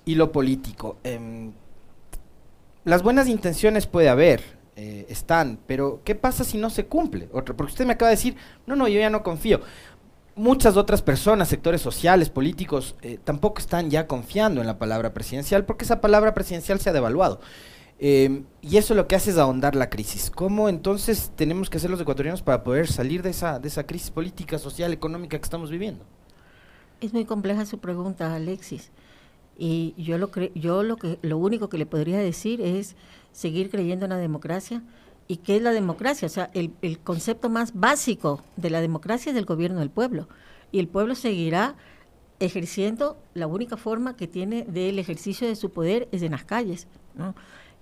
y 0.04 0.14
lo 0.14 0.32
político. 0.32 0.98
Em, 1.04 1.52
las 2.84 3.02
buenas 3.02 3.28
intenciones 3.28 3.86
puede 3.86 4.08
haber, 4.08 4.42
eh, 4.76 5.06
están, 5.08 5.58
pero 5.66 6.00
¿qué 6.04 6.14
pasa 6.14 6.44
si 6.44 6.58
no 6.58 6.70
se 6.70 6.86
cumple? 6.86 7.28
Otro, 7.32 7.56
porque 7.56 7.72
usted 7.72 7.86
me 7.86 7.92
acaba 7.92 8.08
de 8.08 8.16
decir, 8.16 8.36
no, 8.66 8.76
no, 8.76 8.88
yo 8.88 8.98
ya 8.98 9.10
no 9.10 9.22
confío 9.22 9.60
muchas 10.40 10.78
otras 10.78 11.02
personas, 11.02 11.48
sectores 11.48 11.82
sociales, 11.82 12.30
políticos, 12.30 12.96
eh, 13.02 13.18
tampoco 13.22 13.58
están 13.58 13.90
ya 13.90 14.06
confiando 14.06 14.62
en 14.62 14.66
la 14.66 14.78
palabra 14.78 15.12
presidencial 15.12 15.66
porque 15.66 15.84
esa 15.84 16.00
palabra 16.00 16.32
presidencial 16.32 16.80
se 16.80 16.88
ha 16.88 16.94
devaluado. 16.94 17.40
Em, 18.02 18.44
y 18.62 18.78
eso 18.78 18.94
lo 18.94 19.06
que 19.06 19.14
hace 19.14 19.30
es 19.30 19.36
ahondar 19.36 19.76
la 19.76 19.90
crisis. 19.90 20.30
¿Cómo 20.30 20.68
entonces 20.68 21.32
tenemos 21.36 21.68
que 21.68 21.76
hacer 21.76 21.90
los 21.90 22.00
ecuatorianos 22.00 22.42
para 22.42 22.64
poder 22.64 22.88
salir 22.88 23.22
de 23.22 23.30
esa, 23.30 23.58
de 23.58 23.68
esa 23.68 23.86
crisis 23.86 24.10
política, 24.10 24.58
social, 24.58 24.92
económica 24.92 25.38
que 25.38 25.44
estamos 25.44 25.70
viviendo? 25.70 26.04
Es 27.00 27.12
muy 27.12 27.26
compleja 27.26 27.66
su 27.66 27.78
pregunta, 27.78 28.34
Alexis. 28.34 28.90
Y 29.58 29.94
yo 29.98 30.16
lo, 30.16 30.30
yo 30.54 30.82
lo, 30.82 30.96
que, 30.96 31.18
lo 31.20 31.36
único 31.36 31.68
que 31.68 31.76
le 31.76 31.84
podría 31.84 32.18
decir 32.18 32.62
es 32.62 32.96
seguir 33.32 33.70
creyendo 33.70 34.06
en 34.06 34.10
la 34.10 34.16
democracia, 34.16 34.82
¿Y 35.30 35.36
qué 35.36 35.54
es 35.54 35.62
la 35.62 35.70
democracia? 35.70 36.26
O 36.26 36.28
sea, 36.28 36.50
el, 36.54 36.98
concepto 37.04 37.48
más 37.48 37.78
básico 37.78 38.42
de 38.56 38.68
la 38.68 38.80
democracia 38.80 39.30
es 39.30 39.38
el 39.38 39.44
gobierno 39.44 39.78
del 39.78 39.88
pueblo. 39.88 40.26
Y 40.72 40.80
el 40.80 40.88
pueblo 40.88 41.14
seguirá 41.14 41.76
ejerciendo 42.40 43.16
la 43.34 43.46
única 43.46 43.76
forma 43.76 44.16
que 44.16 44.26
tiene 44.26 44.64
del 44.64 44.98
ejercicio 44.98 45.46
de 45.46 45.54
su 45.54 45.70
poder 45.70 46.08
es 46.10 46.22
en 46.22 46.32
las 46.32 46.42
calles. 46.42 46.88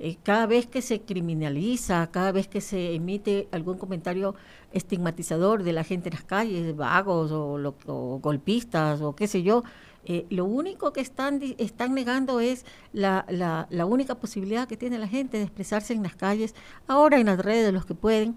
Eh, 0.01 0.17
cada 0.23 0.47
vez 0.47 0.67
que 0.67 0.83
se 0.83 1.01
criminaliza, 1.01 2.09
cada 2.11 2.33
vez 2.33 2.49
que 2.49 2.61
se 2.61 2.95
emite 2.95 3.49
algún 3.51 3.79
comentario 3.79 4.35
estigmatizador 4.73 5.65
de 5.65 5.73
la 5.73 5.85
gente 5.85 6.09
en 6.09 6.15
las 6.15 6.25
calles, 6.25 6.77
vagos 6.77 7.33
o, 7.33 7.75
o 7.87 8.19
golpistas 8.21 9.01
o 9.01 9.17
qué 9.17 9.27
sé 9.27 9.43
yo, 9.43 9.65
eh, 10.11 10.25
lo 10.31 10.47
único 10.47 10.95
que 10.95 11.03
están, 11.03 11.39
están 11.59 11.93
negando 11.93 12.41
es 12.41 12.65
la, 12.95 13.27
la, 13.29 13.85
única 13.85 14.15
posibilidad 14.15 14.67
que 14.67 14.79
tiene 14.79 14.99
la 14.99 15.07
gente 15.07 15.37
de 15.37 15.43
expresarse 15.43 15.93
en 15.93 16.03
las 16.03 16.17
calles, 16.17 16.55
ahora 16.87 17.19
en 17.19 17.27
las 17.27 17.39
redes 17.39 17.75
los 17.75 17.85
que 17.85 17.95
pueden, 17.95 18.35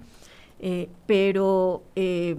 eh, 0.60 0.89
pero 1.06 1.84
eh, 1.96 2.36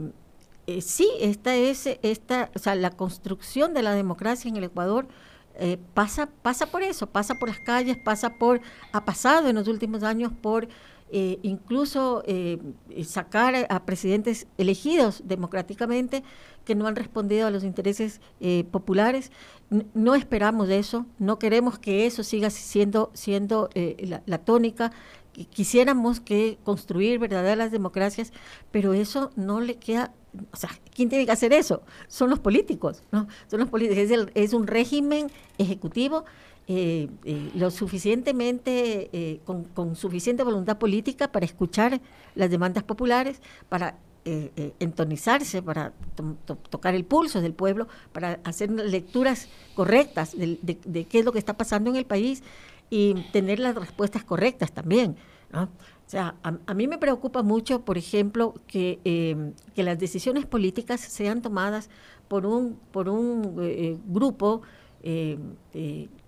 sí, 0.82 1.08
esta 1.18 1.56
es, 1.56 1.86
esta, 2.02 2.50
o 2.54 2.58
sea, 2.58 2.74
la 2.74 2.90
construcción 2.90 3.72
de 3.72 3.82
la 3.82 3.94
democracia 3.94 4.50
en 4.50 4.56
el 4.56 4.64
Ecuador 4.64 5.08
pasa, 5.94 6.28
pasa 6.42 6.66
por 6.66 6.82
eso, 6.82 7.06
pasa 7.06 7.38
por 7.38 7.48
las 7.48 7.60
calles, 7.60 7.96
pasa 7.96 8.30
por, 8.30 8.60
ha 8.92 9.04
pasado 9.04 9.48
en 9.48 9.56
los 9.56 9.68
últimos 9.68 10.02
años 10.02 10.32
por 10.40 10.68
incluso 11.42 12.22
sacar 13.04 13.66
a 13.68 13.84
presidentes 13.84 14.46
elegidos 14.56 15.22
democráticamente 15.26 16.22
que 16.64 16.74
no 16.74 16.86
han 16.86 16.96
respondido 16.96 17.46
a 17.46 17.50
los 17.50 17.64
intereses 17.64 18.20
eh, 18.40 18.64
populares. 18.70 19.30
no 19.94 20.14
esperamos 20.14 20.68
eso, 20.68 21.06
no 21.18 21.38
queremos 21.38 21.78
que 21.78 22.06
eso 22.06 22.22
siga 22.22 22.50
siendo, 22.50 23.10
siendo 23.14 23.70
eh, 23.74 24.20
la, 24.26 24.38
tónica. 24.38 24.92
Quisiéramos 25.32 26.20
que 26.20 26.58
construir 26.62 27.18
verdaderas 27.18 27.72
democracias, 27.72 28.32
pero 28.70 28.92
eso 28.92 29.30
no 29.34 29.60
le 29.60 29.76
queda 29.76 30.12
o 30.50 30.56
sea, 30.56 30.70
¿quién 30.94 31.08
tiene 31.08 31.26
que 31.26 31.32
hacer 31.32 31.52
eso? 31.52 31.82
Son 32.08 32.30
los 32.30 32.38
políticos, 32.38 33.02
¿no? 33.12 33.28
Son 33.48 33.60
los 33.60 33.68
políticos, 33.68 34.28
es, 34.34 34.52
un 34.52 34.66
régimen 34.66 35.30
ejecutivo 35.58 36.24
eh, 36.68 37.08
eh, 37.24 37.50
lo 37.54 37.70
suficientemente, 37.70 39.10
eh, 39.12 39.40
con, 39.44 39.96
suficiente 39.96 40.42
voluntad 40.42 40.78
política 40.78 41.30
para 41.30 41.44
escuchar 41.44 42.00
las 42.34 42.50
demandas 42.50 42.84
populares, 42.84 43.40
para 43.68 43.96
entonizarse, 44.78 45.62
para 45.62 45.92
tocar 46.70 46.94
el 46.94 47.04
pulso 47.04 47.40
del 47.40 47.54
pueblo, 47.54 47.88
para 48.12 48.38
hacer 48.44 48.70
lecturas 48.70 49.48
correctas 49.74 50.36
de, 50.36 51.06
qué 51.10 51.18
es 51.18 51.24
lo 51.24 51.32
que 51.32 51.40
está 51.40 51.56
pasando 51.56 51.90
en 51.90 51.96
el 51.96 52.06
país 52.06 52.44
y 52.88 53.14
tener 53.32 53.58
las 53.58 53.74
respuestas 53.74 54.22
correctas 54.22 54.70
también. 54.70 55.16
O 56.06 56.10
sea, 56.12 56.34
a, 56.42 56.74
mí 56.74 56.86
me 56.88 56.98
preocupa 56.98 57.42
mucho, 57.42 57.84
por 57.84 57.96
ejemplo, 57.96 58.54
que, 58.66 59.52
que 59.74 59.82
las 59.82 59.98
decisiones 59.98 60.44
políticas 60.44 61.00
sean 61.00 61.40
tomadas 61.40 61.88
por 62.28 62.44
un, 62.44 62.78
por 62.90 63.08
un 63.08 64.02
grupo 64.06 64.62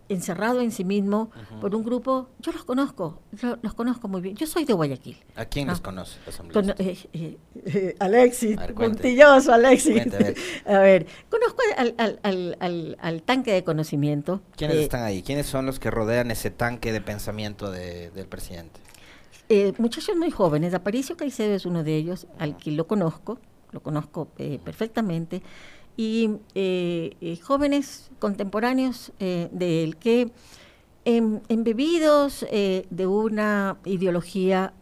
encerrado 0.09 0.61
en 0.61 0.71
sí 0.71 0.85
mismo 0.85 1.31
por 1.61 1.75
un 1.75 1.83
grupo, 1.83 2.29
yo 2.41 2.53
los 2.53 2.65
conozco, 2.65 3.21
los 3.63 3.75
conozco 3.75 4.09
muy 4.09 4.21
bien. 4.21 4.37
Yo 4.37 4.47
soy 4.47 4.65
de 4.65 4.73
Guayaquil. 4.73 5.17
¿A 5.37 5.45
quién 5.47 5.69
los 5.69 5.81
conoce? 5.81 6.19
Eh, 6.79 6.99
eh, 7.13 7.39
eh, 7.65 7.97
Alexis, 7.99 8.59
puntilloso 8.75 9.53
Alexis. 9.53 10.03
a, 10.67 10.79
ver. 10.79 11.07
conozco 11.29 11.63
al, 11.77 13.23
tanque 13.25 13.53
de 13.53 13.65
conocimiento. 13.65 14.43
¿Quiénes 14.57 14.77
están 14.77 15.03
ahí? 15.03 15.23
¿Quiénes 15.23 15.47
son 15.47 15.67
los 15.67 15.79
que 15.79 15.91
rodean 15.91 16.31
ese 16.31 16.51
tanque 16.51 16.93
de 16.93 17.01
pensamiento 17.01 17.71
del 17.71 18.27
presidente? 18.29 18.81
Muchachos 19.79 20.17
muy 20.17 20.31
jóvenes. 20.31 20.75
Aparicio 20.75 21.17
Caicedo 21.17 21.55
es 21.55 21.67
uno 21.67 21.85
de 21.85 21.97
ellos, 21.97 22.27
al 22.39 22.57
que 22.57 22.71
lo 22.71 22.87
conozco, 22.87 23.39
lo 23.73 23.81
conozco 23.83 24.29
perfectamente 24.65 25.43
y 25.97 26.31
eh, 26.55 27.17
eh, 27.21 27.37
jóvenes 27.37 28.11
contemporáneos 28.19 29.13
eh, 29.21 29.49
del 29.53 29.97
que 29.97 30.31
em, 31.05 31.41
embebidos 31.49 32.47
de 32.51 33.07
una 33.07 33.77
ideología 33.85 34.73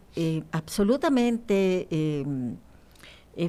absolutamente 0.51 1.87
em, 1.89 2.55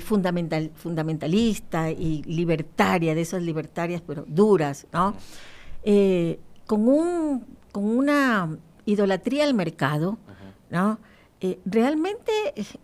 fundamental, 0.01 0.71
fundamentalista 0.75 1.91
y 1.91 2.23
libertaria, 2.25 3.15
de 3.15 3.21
esas 3.21 3.43
libertarias 3.43 4.03
pero 4.05 4.25
duras, 4.27 4.87
¿no? 4.93 5.15
con, 6.67 6.89
un, 6.89 7.45
con 7.71 7.85
una 7.85 8.59
idolatría 8.87 9.45
al 9.45 9.55
mercado, 9.55 10.19
¿no? 10.71 10.99
realmente, 11.67 12.33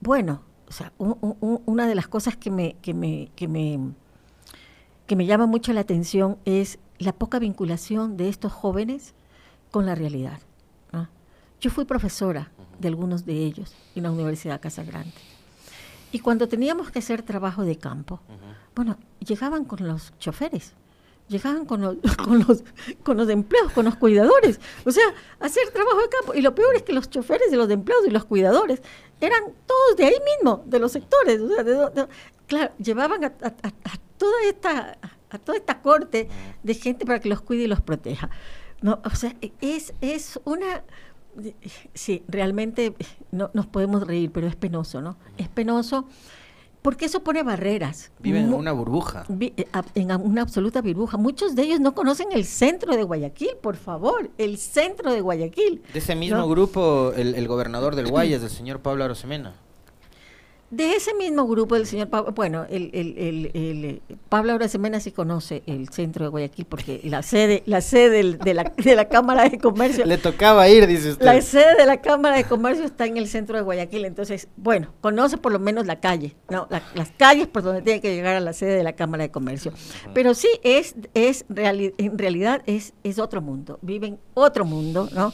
bueno, 0.01 0.43
o 0.69 0.73
sea, 0.73 0.93
una 0.99 1.87
de 1.87 1.95
las 1.95 2.09
cosas 2.09 2.37
que 2.37 2.51
me, 2.51 2.77
que 2.83 2.93
me, 2.95 3.31
que 3.35 3.49
me 3.49 3.95
que 5.11 5.17
me 5.17 5.27
llama 5.27 5.47
mucho 5.47 5.73
la 5.73 5.81
atención 5.81 6.39
es 6.45 6.79
la 7.01 7.13
poca 7.13 7.41
vinculación 7.41 8.17
de 8.17 8.29
estos 8.29 8.53
jóvenes 8.53 9.13
con 9.73 9.85
la 9.85 9.97
realidad. 9.97 10.39
Yo 11.61 11.69
fui 11.69 11.85
profesora 11.85 12.53
de 12.79 12.87
algunos 12.87 13.27
de 13.27 13.45
ellos 13.45 13.75
en 13.97 14.05
la 14.05 14.13
Universidad 14.13 14.61
Casa 14.61 14.85
Grande. 14.85 15.13
Y 16.13 16.21
cuando 16.21 16.47
teníamos 16.47 16.93
que 16.93 17.01
hacer 17.01 17.25
trabajo 17.25 17.65
de 17.65 17.77
campo, 17.77 18.21
bueno, 18.77 18.99
llegaban 19.19 19.65
con 19.65 19.85
los 19.85 20.17
choferes, 20.21 20.75
llegaban 21.31 21.65
con 21.65 21.81
los, 21.81 21.97
con, 22.25 22.45
los, 22.47 22.65
con 23.03 23.17
los 23.17 23.29
empleados, 23.31 23.73
con 23.73 23.87
los 23.87 23.97
cuidadores. 23.97 24.61
O 24.85 24.91
sea, 24.91 25.05
hacer 25.39 25.71
trabajo 25.71 26.01
de 26.03 26.09
campo. 26.09 26.35
Y 26.35 26.43
lo 26.43 26.55
peor 26.55 26.75
es 26.75 26.83
que 26.83 26.93
los 26.93 27.09
choferes 27.09 27.51
de 27.51 27.57
los 27.57 27.71
empleados 27.71 28.07
y 28.07 28.11
los 28.11 28.25
cuidadores 28.25 28.83
eran 29.21 29.43
todos 29.67 29.97
de 29.97 30.05
ahí 30.05 30.21
mismo, 30.37 30.63
de 30.67 30.79
los 30.79 30.93
sectores. 30.93 31.41
O 31.41 31.49
sea, 31.49 32.09
claro, 32.47 32.73
llevaban 32.79 33.25
a 33.25 33.31
toda 33.31 34.43
esta, 34.47 34.99
a 35.31 35.39
toda 35.39 35.57
esta 35.57 35.81
corte 35.81 36.29
de 36.63 36.75
gente 36.75 37.07
para 37.07 37.21
que 37.21 37.29
los 37.29 37.41
cuide 37.41 37.65
y 37.65 37.69
los 37.69 37.81
proteja. 37.81 38.29
No, 38.83 39.01
o 39.05 39.15
sea, 39.15 39.35
es, 39.61 39.95
es 40.01 40.41
una 40.45 40.83
sí, 41.95 42.25
realmente 42.29 42.95
no 43.31 43.51
nos 43.55 43.67
podemos 43.67 44.07
reír, 44.07 44.31
pero 44.33 44.47
es 44.47 44.57
penoso, 44.57 45.01
¿no? 45.01 45.17
Es 45.39 45.49
penoso 45.49 46.09
porque 46.83 47.07
eso 47.07 47.23
pone 47.23 47.43
barreras. 47.43 48.11
Viven 48.19 48.45
en 48.45 48.55
una 48.55 48.73
burbuja. 48.73 49.27
Eh, 49.41 49.67
en 49.95 50.11
una 50.13 50.43
absoluta 50.43 50.81
burbuja. 50.83 51.17
Muchos 51.17 51.55
de 51.55 51.63
ellos 51.63 51.81
no 51.81 51.95
conocen 51.95 52.29
el 52.33 52.45
centro 52.45 52.97
de 52.97 53.03
Guayaquil, 53.03 53.57
por 53.61 53.77
favor, 53.77 54.31
el 54.39 54.59
centro 54.59 55.13
de 55.13 55.21
Guayaquil. 55.21 55.83
De 55.93 55.99
ese 55.99 56.15
mismo 56.15 56.49
grupo, 56.49 57.13
el, 57.17 57.35
el, 57.35 57.49
gobernador 57.49 57.97
del 57.97 58.09
Guayas, 58.09 58.43
el 58.43 58.51
señor 58.51 58.81
Pablo 58.81 59.05
Arosemena. 59.05 59.55
De 60.71 60.95
ese 60.95 61.15
mismo 61.15 61.49
grupo 61.49 61.75
del 61.75 61.85
señor 61.85 62.09
Pablo, 62.09 62.33
bueno, 62.33 62.65
el, 62.71 62.91
el, 62.95 63.19
el, 63.19 63.51
el 63.55 64.03
Pablo 64.29 64.53
ahora 64.53 64.69
Semena 64.69 65.01
sí 65.01 65.11
conoce 65.11 65.65
el 65.67 65.89
centro 65.89 66.25
de 66.25 66.31
Guayaquil 66.31 66.65
porque 66.65 67.01
la 67.03 67.25
sede, 67.25 67.65
la 67.67 67.81
sede 67.81 68.37
de, 68.37 68.55
la, 68.55 68.73
de 68.77 68.95
la 68.95 69.09
Cámara 69.09 69.49
de 69.49 69.59
Comercio. 69.59 70.07
Le 70.07 70.17
tocaba 70.17 70.69
ir, 70.69 70.87
dice 70.87 71.11
usted. 71.11 71.25
La 71.27 71.41
sede 71.41 71.75
de 71.77 71.87
la 71.87 72.01
Cámara 72.01 72.37
de 72.37 72.45
Comercio 72.45 72.85
está 72.85 73.07
en 73.07 73.17
el 73.17 73.27
centro 73.27 73.57
de 73.57 73.63
Guayaquil, 73.63 74.05
entonces, 74.05 74.47
bueno, 74.57 74.95
conoce 75.01 75.39
por 75.39 75.51
lo 75.51 75.59
menos 75.59 75.87
la 75.87 75.99
calle, 75.99 76.37
no, 76.49 76.69
las 76.71 77.11
calles 77.17 77.49
por 77.49 77.65
donde 77.65 77.83
tiene 77.83 78.01
que 78.01 78.15
llegar 78.15 78.37
a 78.37 78.41
la 78.41 78.53
sede 78.53 78.77
de 78.77 78.85
la 78.85 78.93
Cámara 78.93 79.25
de 79.25 79.33
Comercio. 79.33 79.73
Pero 80.15 80.35
sí 80.35 80.49
es, 80.63 80.95
es 81.15 81.45
en 81.49 82.17
realidad 82.17 82.63
es, 82.67 82.93
es 83.03 83.19
otro 83.19 83.43
mundo, 83.43 83.81
viven 83.83 84.21
otro 84.35 84.65
mundo, 84.65 85.09
¿no? 85.13 85.33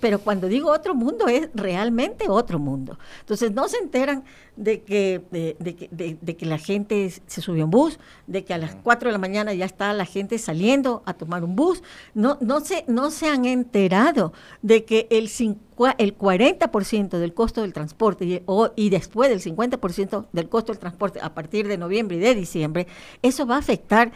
Pero 0.00 0.20
cuando 0.20 0.48
digo 0.48 0.70
otro 0.70 0.94
mundo 0.94 1.26
es 1.28 1.48
realmente 1.54 2.28
otro 2.28 2.58
mundo. 2.58 2.98
Entonces 3.20 3.52
no 3.52 3.68
se 3.68 3.78
enteran 3.78 4.24
de 4.56 4.82
que, 4.82 5.22
de, 5.30 5.74
que, 5.74 5.88
de, 6.20 6.36
que 6.36 6.46
la 6.46 6.58
gente 6.58 7.12
se 7.26 7.40
subió 7.40 7.62
a 7.62 7.64
un 7.64 7.70
bus, 7.70 7.98
de 8.26 8.44
que 8.44 8.54
a 8.54 8.58
las 8.58 8.76
4 8.76 9.08
de 9.08 9.12
la 9.12 9.18
mañana 9.18 9.52
ya 9.52 9.64
está 9.64 9.92
la 9.92 10.04
gente 10.04 10.38
saliendo 10.38 11.02
a 11.06 11.14
tomar 11.14 11.42
un 11.42 11.56
bus. 11.56 11.82
No, 12.14 12.38
no, 12.40 12.60
se, 12.60 12.84
no 12.86 13.10
se 13.10 13.28
han 13.28 13.46
enterado 13.46 14.32
de 14.62 14.84
que 14.84 15.08
el, 15.10 15.24
el 15.24 16.18
40% 16.18 17.18
del 17.18 17.34
costo 17.34 17.62
del 17.62 17.72
transporte 17.72 18.24
y, 18.24 18.42
y 18.76 18.90
después 18.90 19.28
del 19.28 19.40
50% 19.40 20.26
del 20.32 20.48
costo 20.48 20.72
del 20.72 20.78
transporte 20.78 21.18
a 21.20 21.34
partir 21.34 21.66
de 21.66 21.78
noviembre 21.78 22.16
y 22.16 22.20
de 22.20 22.34
diciembre, 22.34 22.86
eso 23.22 23.46
va 23.46 23.56
a 23.56 23.58
afectar 23.58 24.12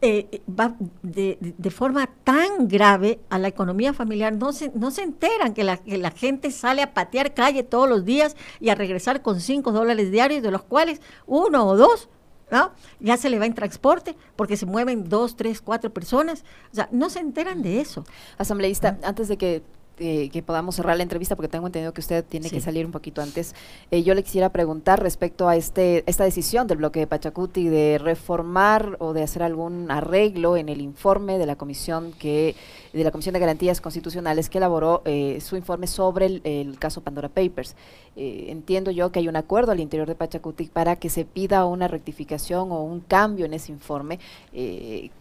eh, 0.00 0.42
va 0.48 0.76
de, 1.02 1.38
de, 1.40 1.70
forma 1.70 2.08
tan 2.24 2.68
grave 2.68 3.20
a 3.30 3.38
la 3.38 3.48
economía 3.48 3.92
familiar, 3.92 4.32
no 4.32 4.52
se, 4.52 4.70
no 4.74 4.90
se 4.90 5.02
enteran 5.02 5.54
que 5.54 5.64
la, 5.64 5.78
que 5.78 5.98
la 5.98 6.12
gente 6.12 6.50
sale 6.52 6.82
a 6.82 6.94
patear 6.94 7.34
calle 7.34 7.64
todos 7.64 7.88
los 7.88 8.04
días 8.04 8.36
y 8.60 8.68
a 8.68 8.76
regresar 8.76 9.22
con 9.22 9.40
5 9.40 9.72
dólares 9.72 10.12
diarios, 10.12 10.42
de 10.42 10.50
los 10.52 10.62
cuales 10.62 11.00
uno 11.26 11.66
o 11.66 11.76
dos 11.76 12.08
¿no? 12.50 12.72
Ya 13.00 13.16
se 13.16 13.28
le 13.28 13.38
va 13.38 13.46
en 13.46 13.54
transporte 13.54 14.16
porque 14.36 14.56
se 14.56 14.66
mueven 14.66 15.08
dos, 15.08 15.36
tres, 15.36 15.60
cuatro 15.60 15.92
personas. 15.92 16.44
O 16.72 16.76
sea, 16.76 16.88
no 16.92 17.10
se 17.10 17.18
enteran 17.20 17.62
de 17.62 17.80
eso. 17.80 18.04
Asambleísta, 18.38 18.98
antes 19.02 19.28
de 19.28 19.36
que 19.36 19.62
eh, 20.00 20.28
que 20.30 20.42
podamos 20.42 20.76
cerrar 20.76 20.96
la 20.96 21.02
entrevista 21.02 21.34
porque 21.34 21.48
tengo 21.48 21.66
entendido 21.66 21.92
que 21.92 22.00
usted 22.00 22.24
tiene 22.24 22.50
que 22.50 22.60
salir 22.60 22.86
un 22.86 22.92
poquito 22.92 23.20
antes. 23.20 23.54
Eh, 23.90 24.02
yo 24.02 24.14
le 24.14 24.22
quisiera 24.22 24.50
preguntar 24.50 25.02
respecto 25.02 25.48
a 25.48 25.56
este 25.56 26.04
esta 26.06 26.24
decisión 26.24 26.66
del 26.66 26.78
bloque 26.78 27.00
de 27.00 27.06
Pachacuti 27.06 27.68
de 27.68 27.98
reformar 27.98 28.96
o 29.00 29.12
de 29.12 29.22
hacer 29.22 29.42
algún 29.42 29.90
arreglo 29.90 30.56
en 30.56 30.68
el 30.68 30.80
informe 30.80 31.38
de 31.38 31.46
la 31.46 31.56
comisión 31.56 32.12
que 32.12 32.54
de 32.92 33.04
la 33.04 33.10
Comisión 33.10 33.34
de 33.34 33.40
Garantías 33.40 33.80
Constitucionales 33.80 34.48
que 34.48 34.58
elaboró 34.58 35.02
eh, 35.04 35.40
su 35.40 35.56
informe 35.56 35.86
sobre 35.86 36.40
el, 36.42 36.76
caso 36.78 37.02
Pandora 37.02 37.28
Papers. 37.28 37.76
entiendo 38.16 38.90
yo 38.90 39.12
que 39.12 39.18
hay 39.18 39.28
un 39.28 39.36
acuerdo 39.36 39.72
al 39.72 39.80
interior 39.80 40.08
de 40.08 40.14
Pachacuti 40.14 40.64
para 40.66 40.96
que 40.96 41.10
se 41.10 41.24
pida 41.24 41.64
una 41.66 41.86
rectificación 41.86 42.72
o 42.72 42.82
un 42.82 43.00
cambio 43.00 43.44
en 43.46 43.54
ese 43.54 43.72
informe 43.72 44.18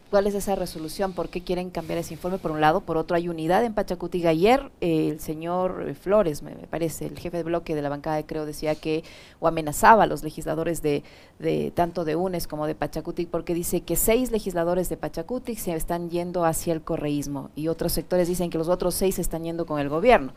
¿Cuál 0.10 0.26
es 0.26 0.36
esa 0.36 0.56
resolución? 0.56 1.12
¿Por 1.12 1.28
qué 1.28 1.42
quieren 1.42 1.70
cambiar 1.70 2.00
ese 2.00 2.14
informe? 2.14 2.38
Por 2.38 2.52
un 2.52 2.62
lado, 2.62 2.80
por 2.80 2.96
otro, 2.96 3.18
hay 3.18 3.28
unidad 3.28 3.66
en 3.66 3.74
Pachacuti. 3.74 4.26
Ayer 4.26 4.72
eh, 4.80 5.10
el 5.10 5.20
señor 5.20 5.84
eh, 5.86 5.96
Flores, 5.96 6.44
me, 6.44 6.52
parece, 6.52 7.08
el 7.08 7.20
jefe 7.20 7.36
de 7.36 7.44
bloque 7.44 7.76
de 7.76 7.82
la 7.82 7.90
bancada 7.90 8.16
de 8.16 8.26
Creo, 8.26 8.46
decía 8.46 8.76
que, 8.76 9.04
o 9.42 9.50
amenazaba 9.50 10.04
a 10.04 10.08
los 10.08 10.24
legisladores 10.24 10.82
de, 10.82 11.04
de 11.40 11.72
tanto 11.76 12.06
de 12.06 12.16
UNES 12.16 12.48
como 12.48 12.68
de 12.68 12.76
Pachacuti, 12.76 13.26
porque 13.26 13.54
dice 13.54 13.82
que 13.82 13.98
seis 13.98 14.32
legisladores 14.32 14.88
de 14.88 14.96
Pachacuti 14.96 15.58
se 15.58 15.76
están 15.76 16.10
yendo 16.10 16.46
hacia 16.46 16.72
el 16.72 16.84
correísmo 16.84 17.50
y 17.54 17.68
otros 17.68 17.92
sectores 17.92 18.30
dicen 18.30 18.50
que 18.50 18.58
los 18.58 18.70
otros 18.70 18.96
seis 18.96 19.16
se 19.16 19.22
están 19.22 19.44
yendo 19.44 19.66
con 19.66 19.78
el 19.82 19.90
gobierno. 19.90 20.32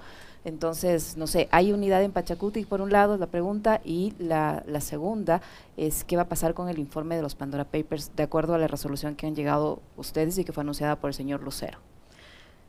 Entonces, 0.44 1.16
no 1.16 1.26
sé, 1.26 1.48
hay 1.50 1.72
unidad 1.72 2.02
en 2.02 2.12
Pachacuti 2.12 2.64
por 2.64 2.80
un 2.80 2.90
lado, 2.90 3.18
la 3.18 3.26
pregunta, 3.26 3.80
y 3.84 4.14
la, 4.18 4.62
la, 4.66 4.80
segunda 4.80 5.42
es 5.76 6.02
qué 6.04 6.16
va 6.16 6.22
a 6.22 6.28
pasar 6.28 6.54
con 6.54 6.68
el 6.68 6.78
informe 6.78 7.16
de 7.16 7.22
los 7.22 7.34
Pandora 7.34 7.64
Papers, 7.64 8.12
de 8.16 8.22
acuerdo 8.22 8.54
a 8.54 8.58
la 8.58 8.66
resolución 8.66 9.16
que 9.16 9.26
han 9.26 9.34
llegado 9.34 9.82
ustedes 9.96 10.38
y 10.38 10.44
que 10.44 10.52
fue 10.52 10.62
anunciada 10.62 10.96
por 10.96 11.10
el 11.10 11.14
señor 11.14 11.42
Lucero. 11.42 11.78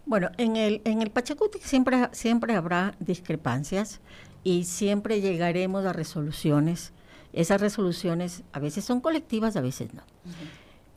Bueno, 0.06 0.30
en 0.38 0.58
el, 0.58 0.82
en 0.84 1.02
el 1.02 1.12
Pachacuti 1.12 1.60
siempre, 1.60 2.10
siempre 2.12 2.56
habrá 2.56 2.96
discrepancias 3.00 4.02
y 4.44 4.66
siempre 4.66 5.22
llegaremos 5.22 5.86
a 5.86 5.94
resoluciones. 5.94 6.92
Esas 7.32 7.62
resoluciones 7.62 8.44
a 8.52 8.60
veces 8.60 8.84
son 8.84 9.00
colectivas, 9.00 9.56
a 9.56 9.62
veces 9.62 9.94
no. 9.94 10.02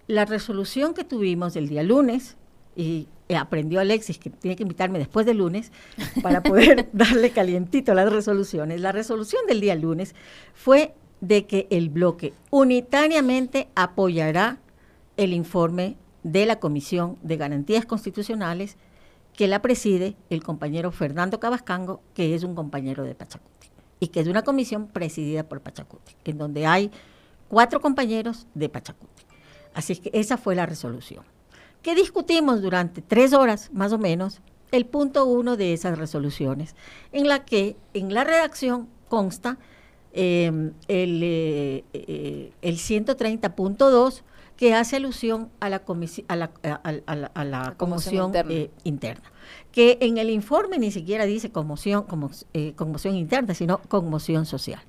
La 0.08 0.24
resolución 0.24 0.94
que 0.94 1.04
tuvimos 1.04 1.54
el 1.54 1.68
día 1.68 1.82
lunes, 1.82 2.36
y 2.76 3.06
aprendió 3.34 3.80
Alexis 3.80 4.18
que 4.18 4.30
tiene 4.30 4.56
que 4.56 4.62
invitarme 4.62 4.98
después 4.98 5.24
del 5.24 5.38
lunes 5.38 5.72
para 6.22 6.42
poder 6.42 6.90
darle 6.92 7.30
calientito 7.30 7.94
las 7.94 8.12
resoluciones. 8.12 8.80
La 8.80 8.92
resolución 8.92 9.46
del 9.46 9.60
día 9.60 9.74
lunes 9.74 10.14
fue 10.52 10.94
de 11.20 11.46
que 11.46 11.66
el 11.70 11.88
bloque 11.88 12.34
unitariamente 12.50 13.68
apoyará 13.74 14.58
el 15.16 15.32
informe 15.32 15.96
de 16.22 16.46
la 16.46 16.58
Comisión 16.58 17.18
de 17.22 17.36
Garantías 17.36 17.86
Constitucionales 17.86 18.76
que 19.34 19.48
la 19.48 19.62
preside 19.62 20.16
el 20.30 20.42
compañero 20.42 20.92
Fernando 20.92 21.40
Cabascango, 21.40 22.00
que 22.14 22.34
es 22.34 22.44
un 22.44 22.54
compañero 22.54 23.04
de 23.04 23.14
Pachacuti, 23.14 23.68
y 24.00 24.08
que 24.08 24.20
es 24.20 24.28
una 24.28 24.42
comisión 24.42 24.86
presidida 24.86 25.48
por 25.48 25.60
Pachacuti, 25.60 26.14
en 26.24 26.38
donde 26.38 26.66
hay 26.66 26.90
cuatro 27.48 27.80
compañeros 27.80 28.46
de 28.54 28.68
Pachacuti. 28.68 29.24
Así 29.74 29.96
que 29.96 30.10
esa 30.12 30.36
fue 30.36 30.54
la 30.54 30.66
resolución. 30.66 31.24
¿Qué 31.84 31.94
discutimos 31.94 32.62
durante 32.62 33.02
tres 33.02 33.34
horas, 33.34 33.68
más 33.74 33.92
o 33.92 33.98
menos, 33.98 34.40
el 34.72 34.86
punto 34.86 35.26
uno 35.26 35.58
de 35.58 35.74
esas 35.74 35.98
resoluciones, 35.98 36.74
en 37.12 37.28
la 37.28 37.44
que 37.44 37.76
en 37.92 38.14
la 38.14 38.24
redacción 38.24 38.88
consta 39.10 39.58
em, 40.14 40.72
el, 40.88 41.20
eh, 41.22 41.84
eh, 41.92 42.52
el 42.62 42.76
130.2 42.78 44.22
que 44.56 44.72
hace 44.72 44.96
alusión 44.96 45.50
a 45.60 45.68
la, 45.68 45.82
a 46.28 46.36
la, 46.36 46.50
a 47.34 47.44
la, 47.44 47.74
conmoción, 47.76 48.32
eh, 48.34 48.70
interna. 48.84 49.30
que 49.70 49.98
en 50.00 50.16
el 50.16 50.30
informe 50.30 50.78
ni 50.78 50.90
siquiera 50.90 51.26
dice 51.26 51.52
conmoción, 51.52 52.06
eh, 52.54 52.72
conmoción 52.76 53.14
interna, 53.14 53.52
sino 53.52 53.82
conmoción 53.82 54.46
social. 54.46 54.80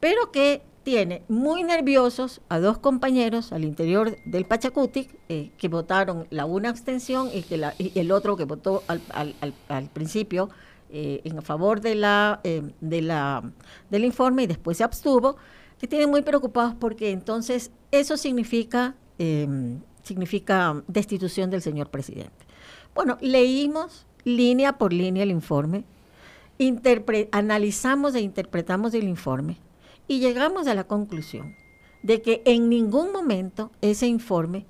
Pero 0.00 0.32
que 0.32 0.62
tiene 0.84 1.22
muy 1.28 1.64
nerviosos 1.64 2.40
a 2.48 2.60
dos 2.60 2.78
compañeros 2.78 3.52
al 3.52 3.64
interior 3.64 4.16
del 4.26 4.44
Pachacutic 4.44 5.18
eh, 5.28 5.50
que 5.58 5.68
votaron 5.68 6.26
la 6.30 6.44
una 6.44 6.68
abstención 6.68 7.30
y, 7.32 7.42
que 7.42 7.56
la, 7.56 7.74
y 7.78 7.98
el 7.98 8.12
otro 8.12 8.36
que 8.36 8.44
votó 8.44 8.82
al, 8.86 9.00
al, 9.12 9.34
al, 9.68 9.88
principio 9.88 10.50
en 10.96 11.42
favor 11.42 11.80
de 11.80 11.96
la, 11.96 12.40
de 12.44 13.02
la, 13.02 13.42
del 13.90 14.04
informe 14.04 14.44
y 14.44 14.46
después 14.46 14.76
se 14.76 14.84
abstuvo, 14.84 15.36
que 15.80 15.88
tienen 15.88 16.08
muy 16.08 16.22
preocupados 16.22 16.74
porque 16.78 17.10
entonces 17.10 17.72
eso 17.90 18.16
significa 18.16 18.94
destitución 20.86 21.50
del 21.50 21.62
señor 21.62 21.90
presidente. 21.90 22.46
Bueno, 22.94 23.18
leímos 23.20 24.06
línea 24.22 24.78
por 24.78 24.92
línea 24.92 25.24
el 25.24 25.32
informe, 25.32 25.82
analizamos 27.32 28.14
e 28.14 28.20
interpretamos 28.20 28.94
el 28.94 29.08
informe 29.08 29.58
y 30.08 30.20
llegamos 30.20 30.66
a 30.66 30.74
la 30.74 30.84
conclusión 30.84 31.56
de 32.02 32.20
que 32.20 32.42
en 32.44 32.68
ningún 32.68 33.12
momento 33.12 33.70
ese 33.80 34.06
informe 34.06 34.66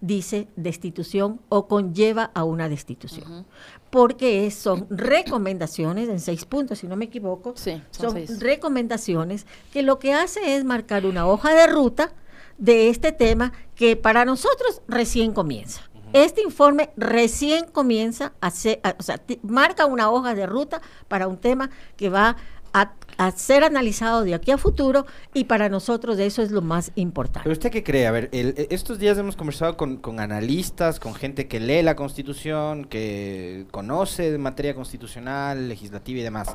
dice 0.00 0.48
destitución 0.56 1.40
o 1.48 1.66
conlleva 1.66 2.30
a 2.34 2.44
una 2.44 2.68
destitución. 2.68 3.46
Porque 3.90 4.50
son 4.50 4.86
recomendaciones, 4.90 6.08
en 6.08 6.20
seis 6.20 6.44
puntos, 6.44 6.78
si 6.78 6.86
no 6.86 6.96
me 6.96 7.06
equivoco, 7.06 7.54
son, 7.90 8.26
recomendaciones 8.38 9.46
que 9.72 9.82
lo 9.82 9.98
que 9.98 10.14
hace 10.14 10.56
es 10.56 10.64
marcar 10.64 11.06
una 11.06 11.26
hoja 11.26 11.54
de 11.54 11.66
ruta 11.66 12.12
de 12.58 12.88
este 12.88 13.12
tema 13.12 13.52
que 13.74 13.96
para 13.96 14.24
nosotros 14.24 14.82
recién 14.88 15.32
comienza. 15.32 15.82
Este 16.12 16.42
informe 16.42 16.90
recién 16.96 17.66
comienza 17.66 18.32
a 18.40 18.50
ser, 18.50 18.80
o 18.98 19.02
sea, 19.02 19.20
marca 19.42 19.86
una 19.86 20.10
hoja 20.10 20.34
de 20.34 20.46
ruta 20.46 20.80
para 21.08 21.26
un 21.26 21.36
tema 21.36 21.70
que 21.96 22.08
va 22.08 22.36
a, 22.72 22.92
ser 23.34 23.64
analizado 23.64 24.22
de 24.24 24.34
aquí 24.34 24.50
a 24.50 24.58
futuro 24.58 25.06
y 25.32 25.44
para 25.44 25.68
nosotros 25.68 26.18
eso 26.18 26.42
es 26.42 26.50
lo 26.50 26.62
más 26.62 26.92
importante. 26.94 27.44
¿Pero 27.44 27.52
usted 27.52 27.70
qué 27.70 27.82
cree? 27.82 28.06
A 28.06 28.10
ver, 28.10 28.28
e, 28.32 28.66
estos 28.70 28.98
días 28.98 29.16
hemos 29.18 29.36
conversado 29.36 29.76
con, 29.76 30.00
analistas, 30.20 31.00
con 31.00 31.14
gente 31.14 31.48
que 31.48 31.60
lee 31.60 31.82
la 31.82 31.96
Constitución, 31.96 32.84
que 32.84 33.66
conoce 33.70 34.36
materia 34.38 34.74
constitucional, 34.74 35.68
legislativa 35.68 36.20
y 36.20 36.22
demás. 36.22 36.48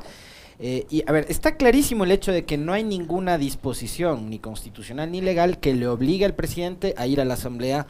Eh, 0.58 0.86
y 0.90 1.02
a 1.08 1.12
ver, 1.12 1.26
está 1.28 1.56
clarísimo 1.56 2.04
el 2.04 2.12
hecho 2.12 2.30
de 2.30 2.44
que 2.44 2.56
no 2.56 2.72
hay 2.72 2.84
ninguna 2.84 3.38
disposición, 3.38 4.30
ni 4.30 4.38
constitucional 4.38 5.10
ni 5.10 5.20
legal, 5.20 5.58
que 5.58 5.74
le 5.74 5.88
obligue 5.88 6.24
al 6.24 6.34
presidente 6.34 6.94
a 6.96 7.06
ir 7.06 7.20
a 7.20 7.24
la 7.24 7.34
Asamblea 7.34 7.86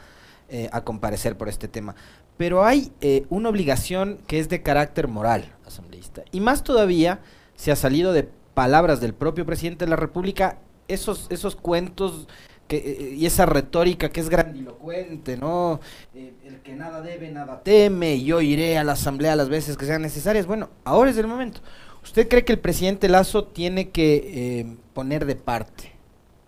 eh, 0.49 0.69
a 0.71 0.83
comparecer 0.83 1.37
por 1.37 1.49
este 1.49 1.67
tema. 1.67 1.95
Pero 2.37 2.65
hay 2.65 2.91
eh, 3.01 3.25
una 3.29 3.49
obligación 3.49 4.19
que 4.27 4.39
es 4.39 4.49
de 4.49 4.63
carácter 4.63 5.07
moral, 5.07 5.53
asambleísta. 5.65 6.23
Y 6.31 6.39
más 6.39 6.63
todavía 6.63 7.21
se 7.55 7.71
ha 7.71 7.75
salido 7.75 8.11
de 8.11 8.29
palabras 8.53 9.01
del 9.01 9.13
propio 9.13 9.45
presidente 9.45 9.85
de 9.85 9.89
la 9.89 9.95
República 9.95 10.59
esos, 10.87 11.27
esos 11.29 11.55
cuentos 11.55 12.27
que, 12.67 12.77
eh, 12.77 13.15
y 13.15 13.25
esa 13.25 13.45
retórica 13.45 14.09
que 14.09 14.19
es 14.19 14.29
grandilocuente, 14.29 15.37
¿no? 15.37 15.79
Eh, 16.13 16.33
el 16.45 16.61
que 16.61 16.75
nada 16.75 17.01
debe, 17.01 17.31
nada 17.31 17.61
teme, 17.63 18.21
yo 18.23 18.41
iré 18.41 18.77
a 18.77 18.83
la 18.83 18.93
asamblea 18.93 19.35
las 19.35 19.49
veces 19.49 19.77
que 19.77 19.85
sean 19.85 20.01
necesarias. 20.01 20.45
Bueno, 20.45 20.69
ahora 20.83 21.11
es 21.11 21.17
el 21.17 21.27
momento. 21.27 21.61
¿Usted 22.03 22.27
cree 22.27 22.43
que 22.43 22.53
el 22.53 22.59
presidente 22.59 23.07
Lazo 23.09 23.45
tiene 23.45 23.89
que 23.89 24.59
eh, 24.59 24.77
poner 24.93 25.25
de 25.25 25.35
parte 25.35 25.93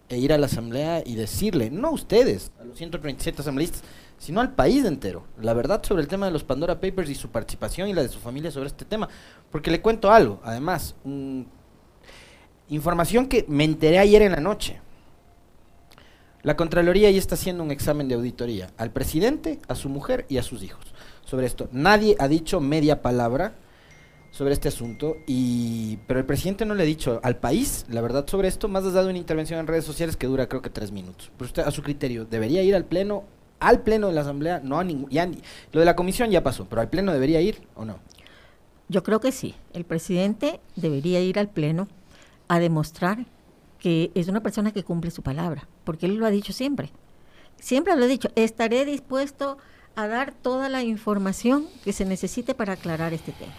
e 0.09 0.17
ir 0.17 0.33
a 0.33 0.37
la 0.37 0.45
asamblea 0.45 1.01
y 1.05 1.15
decirle, 1.15 1.71
no 1.71 1.87
a 1.87 1.91
ustedes, 1.91 2.51
a 2.59 2.65
los 2.65 2.77
137 2.77 3.41
asambleístas, 3.41 3.83
sino 4.17 4.41
al 4.41 4.53
país 4.53 4.85
entero, 4.85 5.25
la 5.41 5.53
verdad 5.53 5.83
sobre 5.83 6.01
el 6.01 6.07
tema 6.07 6.25
de 6.25 6.31
los 6.31 6.43
Pandora 6.43 6.79
Papers 6.79 7.09
y 7.09 7.15
su 7.15 7.29
participación 7.29 7.89
y 7.89 7.93
la 7.93 8.01
de 8.01 8.09
su 8.09 8.19
familia 8.19 8.51
sobre 8.51 8.67
este 8.67 8.85
tema. 8.85 9.09
Porque 9.51 9.71
le 9.71 9.81
cuento 9.81 10.11
algo, 10.11 10.41
además, 10.43 10.95
información 12.69 13.27
que 13.27 13.45
me 13.47 13.63
enteré 13.63 13.99
ayer 13.99 14.21
en 14.21 14.31
la 14.31 14.39
noche. 14.39 14.79
La 16.43 16.55
Contraloría 16.55 17.09
ya 17.09 17.17
está 17.17 17.35
haciendo 17.35 17.63
un 17.63 17.71
examen 17.71 18.07
de 18.07 18.15
auditoría 18.15 18.69
al 18.77 18.91
presidente, 18.91 19.59
a 19.67 19.75
su 19.75 19.89
mujer 19.89 20.25
y 20.29 20.37
a 20.37 20.43
sus 20.43 20.61
hijos 20.63 20.93
sobre 21.25 21.47
esto. 21.47 21.69
Nadie 21.71 22.15
ha 22.19 22.27
dicho 22.27 22.59
media 22.59 23.01
palabra 23.01 23.55
sobre 24.31 24.53
este 24.53 24.67
asunto, 24.67 25.15
y 25.25 25.97
pero 26.07 26.19
el 26.19 26.25
presidente 26.25 26.65
no 26.65 26.75
le 26.75 26.83
ha 26.83 26.85
dicho 26.85 27.21
al 27.23 27.37
país 27.37 27.85
la 27.89 28.01
verdad 28.01 28.27
sobre 28.27 28.49
esto, 28.49 28.67
más 28.67 28.83
ha 28.83 28.91
dado 28.91 29.09
una 29.09 29.17
intervención 29.17 29.59
en 29.59 29.65
redes 29.65 29.85
sociales 29.85 30.17
que 30.17 30.27
dura 30.27 30.47
creo 30.47 30.61
que 30.61 30.69
tres 30.69 30.91
minutos. 30.91 31.31
Pero 31.37 31.47
usted, 31.47 31.63
a 31.63 31.71
su 31.71 31.81
criterio, 31.81 32.25
¿debería 32.25 32.61
ir 32.61 32.75
al 32.75 32.85
Pleno 32.85 33.23
al 33.59 33.81
Pleno 33.81 34.07
de 34.07 34.13
la 34.13 34.21
Asamblea, 34.21 34.59
no 34.63 34.77
a 34.77 34.83
ningún, 34.83 35.09
lo 35.71 35.79
de 35.79 35.85
la 35.85 35.95
comisión 35.95 36.29
ya 36.29 36.43
pasó, 36.43 36.65
pero 36.65 36.81
al 36.81 36.89
Pleno 36.89 37.13
debería 37.13 37.41
ir 37.41 37.61
o 37.75 37.85
no. 37.85 37.99
Yo 38.89 39.01
creo 39.01 39.19
que 39.19 39.31
sí. 39.31 39.55
El 39.73 39.85
presidente 39.85 40.59
debería 40.75 41.21
ir 41.21 41.39
al 41.39 41.49
Pleno 41.49 41.87
a 42.47 42.59
demostrar 42.59 43.25
que 43.79 44.11
es 44.15 44.27
una 44.27 44.41
persona 44.41 44.71
que 44.71 44.83
cumple 44.83 45.11
su 45.11 45.21
palabra, 45.21 45.67
porque 45.83 46.05
él 46.05 46.15
lo 46.15 46.25
ha 46.25 46.31
dicho 46.31 46.53
siempre. 46.53 46.91
Siempre 47.59 47.95
lo 47.95 48.05
ha 48.05 48.07
dicho, 48.07 48.29
estaré 48.35 48.85
dispuesto 48.85 49.57
a 49.95 50.07
dar 50.07 50.33
toda 50.33 50.69
la 50.69 50.83
información 50.83 51.67
que 51.83 51.93
se 51.93 52.05
necesite 52.05 52.53
para 52.53 52.73
aclarar 52.73 53.13
este 53.13 53.31
tema. 53.31 53.53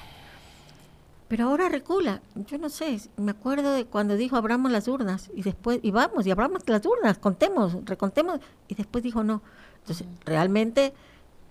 Pero 1.28 1.48
ahora 1.48 1.68
recula, 1.68 2.22
yo 2.34 2.58
no 2.58 2.68
sé, 2.68 3.00
me 3.16 3.32
acuerdo 3.32 3.72
de 3.72 3.84
cuando 3.84 4.16
dijo 4.16 4.36
abramos 4.36 4.70
las 4.70 4.86
urnas 4.86 5.30
y 5.34 5.42
después, 5.42 5.80
y 5.82 5.90
vamos, 5.90 6.26
y 6.26 6.30
abramos 6.30 6.62
las 6.66 6.86
urnas, 6.86 7.18
contemos, 7.18 7.76
recontemos, 7.84 8.40
y 8.68 8.74
después 8.76 9.02
dijo 9.02 9.24
no. 9.24 9.42
Entonces, 9.80 10.06
realmente 10.24 10.92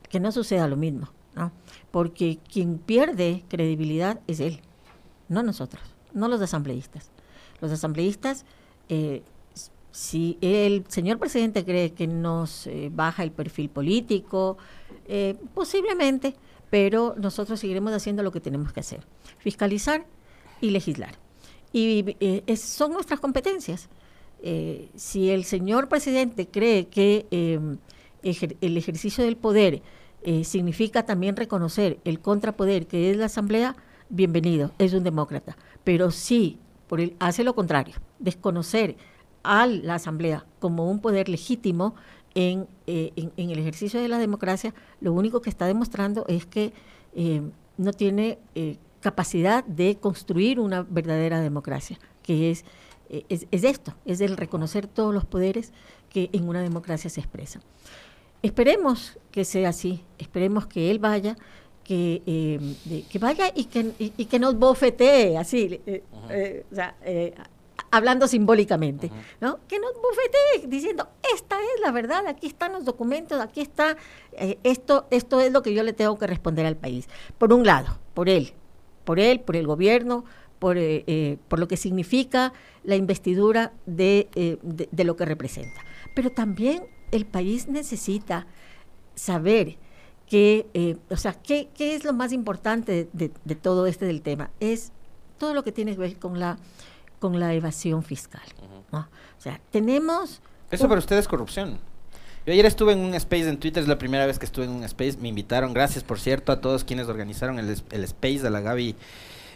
que 0.09 0.19
no 0.19 0.31
suceda 0.31 0.67
lo 0.67 0.77
mismo, 0.77 1.09
¿no? 1.35 1.51
Porque 1.91 2.39
quien 2.51 2.77
pierde 2.77 3.43
credibilidad 3.49 4.21
es 4.27 4.39
él, 4.39 4.61
no 5.27 5.43
nosotros, 5.43 5.83
no 6.13 6.29
los 6.29 6.41
asambleístas. 6.41 7.14
Los 7.61 7.71
asambleístas, 7.71 8.45
eh, 8.89 9.23
si 9.91 10.37
el 10.41 10.85
señor 10.87 11.19
presidente 11.19 11.63
cree 11.63 11.93
que 11.93 12.07
nos 12.07 12.67
eh, 12.67 12.89
baja 12.93 13.23
el 13.23 13.31
perfil 13.31 13.69
político, 13.69 14.57
eh, 15.07 15.35
posiblemente, 15.53 16.35
pero 16.69 17.15
nosotros 17.17 17.59
seguiremos 17.59 17.93
haciendo 17.93 18.21
lo 18.23 18.31
que 18.31 18.41
tenemos 18.41 18.73
que 18.73 18.81
hacer, 18.81 19.05
fiscalizar 19.37 20.05
y 20.59 20.71
legislar. 20.71 21.15
Y 21.71 22.15
son 22.55 22.93
nuestras 22.93 23.19
competencias. 23.19 23.89
si 24.95 25.29
el 25.29 25.43
señor 25.43 25.89
presidente 25.89 26.47
cree 26.47 26.87
que 26.87 27.25
el 27.31 28.77
ejercicio 28.77 29.23
del 29.23 29.35
poder 29.35 29.81
eh, 30.27 30.43
significa 30.43 31.05
también 31.05 31.35
reconocer 31.35 31.99
el 32.03 32.19
contrapoder 32.19 32.87
que 32.87 33.11
es 33.11 33.17
la 33.17 33.25
Asamblea, 33.25 33.75
bienvenido, 34.09 34.71
es 34.79 34.91
un 34.93 35.03
demócrata. 35.03 35.55
Pero 35.83 36.09
sí, 36.09 36.57
por 36.87 37.01
el, 37.01 37.15
hace 37.19 37.43
lo 37.43 37.55
contrario, 37.55 37.95
desconocer 38.19 38.95
a 39.43 39.65
la 39.67 39.95
Asamblea 39.95 40.45
como 40.59 40.89
un 40.89 40.99
poder 40.99 41.29
legítimo 41.29 41.95
en, 42.33 42.67
eh, 42.87 43.11
en, 43.15 43.49
el 43.49 43.59
ejercicio 43.59 44.01
de 44.01 44.07
la 44.07 44.17
democracia, 44.17 44.73
lo 44.99 45.13
único 45.13 45.41
que 45.41 45.49
está 45.49 45.67
demostrando 45.67 46.25
es 46.27 46.45
que 46.45 46.73
eh, 47.15 47.41
no 47.77 47.93
tiene 47.93 48.39
capacidad 48.99 49.63
de 49.65 49.97
construir 49.97 50.59
una 50.59 50.83
verdadera 50.83 51.39
democracia, 51.39 51.99
que 52.23 52.51
es, 52.51 52.65
es, 53.29 53.47
es 53.51 53.63
esto, 53.63 53.93
es 54.05 54.21
el 54.21 54.35
reconocer 54.35 54.87
todos 54.87 55.13
los 55.13 55.25
poderes 55.25 55.71
que 56.09 56.29
en 56.33 56.47
una 56.47 56.61
democracia 56.61 57.09
se 57.09 57.21
expresan. 57.21 57.61
Esperemos 58.41 59.17
que 59.31 59.43
sea 59.43 59.69
así, 59.69 60.03
esperemos 60.19 60.67
que 60.67 60.91
él 60.91 60.99
vaya, 60.99 61.35
que, 61.85 62.23
eh, 62.25 63.03
que 63.09 63.19
vaya 63.19 63.51
y 63.55 63.65
que, 63.65 63.91
y, 63.99 64.25
que 64.25 64.39
nos 64.39 64.57
bofetee, 64.57 65.37
así, 65.37 65.79
eh, 65.85 66.03
eh, 66.71 67.35
hablando 67.91 68.27
simbólicamente, 68.27 69.11
¿no? 69.39 69.59
Que 69.67 69.79
nos 69.79 69.93
bofetee 69.93 70.67
diciendo, 70.67 71.07
esta 71.33 71.57
es 71.57 71.81
la 71.81 71.91
verdad, 71.91 72.25
aquí 72.27 72.47
están 72.47 72.73
los 72.73 72.85
documentos, 72.85 73.39
aquí 73.39 73.61
está, 73.61 73.95
esto, 74.63 75.05
esto 75.11 75.39
es 75.39 75.53
lo 75.53 75.61
que 75.61 75.73
yo 75.73 75.83
le 75.83 75.93
tengo 75.93 76.17
que 76.17 76.25
responder 76.25 76.65
al 76.65 76.75
país. 76.75 77.07
Por 77.37 77.53
un 77.53 77.65
lado, 77.65 77.99
por 78.15 78.29
él, 78.29 78.53
por 79.03 79.19
él, 79.19 79.39
por 79.39 79.55
el 79.55 79.67
gobierno, 79.67 80.25
por, 80.57 80.77
por 81.47 81.59
lo 81.59 81.67
que 81.67 81.77
significa 81.77 82.51
la 82.83 82.95
investidura 82.95 83.73
de, 83.85 84.57
de, 84.63 85.03
lo 85.03 85.15
que 85.15 85.25
representa. 85.25 85.81
Pero 86.15 86.31
también 86.31 86.87
el 87.11 87.27
país 87.27 87.67
necesita 87.67 88.47
saber 89.13 89.77
que, 90.27 90.97
o 91.09 91.17
sea, 91.17 91.33
¿qué, 91.33 91.69
¿qué, 91.75 91.95
es 91.95 92.03
lo 92.03 92.13
más 92.13 92.31
importante 92.31 93.07
de, 93.13 93.31
de, 93.43 93.55
todo 93.55 93.85
este 93.85 94.05
del 94.05 94.21
tema? 94.21 94.49
Es 94.59 94.91
todo 95.37 95.53
lo 95.53 95.63
que 95.63 95.71
tiene 95.71 95.93
que 95.93 95.99
ver 95.99 96.17
con 96.17 96.39
la, 96.39 96.57
con 97.19 97.39
la 97.39 97.53
evasión 97.53 98.03
fiscal. 98.03 98.43
O 98.91 99.41
sea, 99.41 99.59
tenemos... 99.71 100.41
Eso 100.71 100.87
para 100.87 100.99
ustedes 100.99 101.21
es 101.21 101.27
corrupción. 101.27 101.77
Yo 102.45 102.53
ayer 102.53 102.65
estuve 102.65 102.93
en 102.93 102.99
un 102.99 103.13
space 103.15 103.49
en 103.49 103.57
Twitter, 103.57 103.81
es 103.81 103.89
la 103.89 103.97
primera 103.97 104.25
vez 104.25 104.37
que 104.37 104.45
estuve 104.45 104.65
en 104.65 104.71
un 104.71 104.83
space, 104.83 105.17
me 105.19 105.29
invitaron, 105.29 105.73
gracias 105.73 106.03
por 106.03 106.19
cierto 106.19 106.51
a 106.51 106.61
todos 106.61 106.83
quienes 106.83 107.07
organizaron 107.07 107.57
el, 107.57 107.75
el 107.89 108.03
space, 108.03 108.45
a 108.45 108.51
la 108.51 108.61
Gaby 108.61 108.95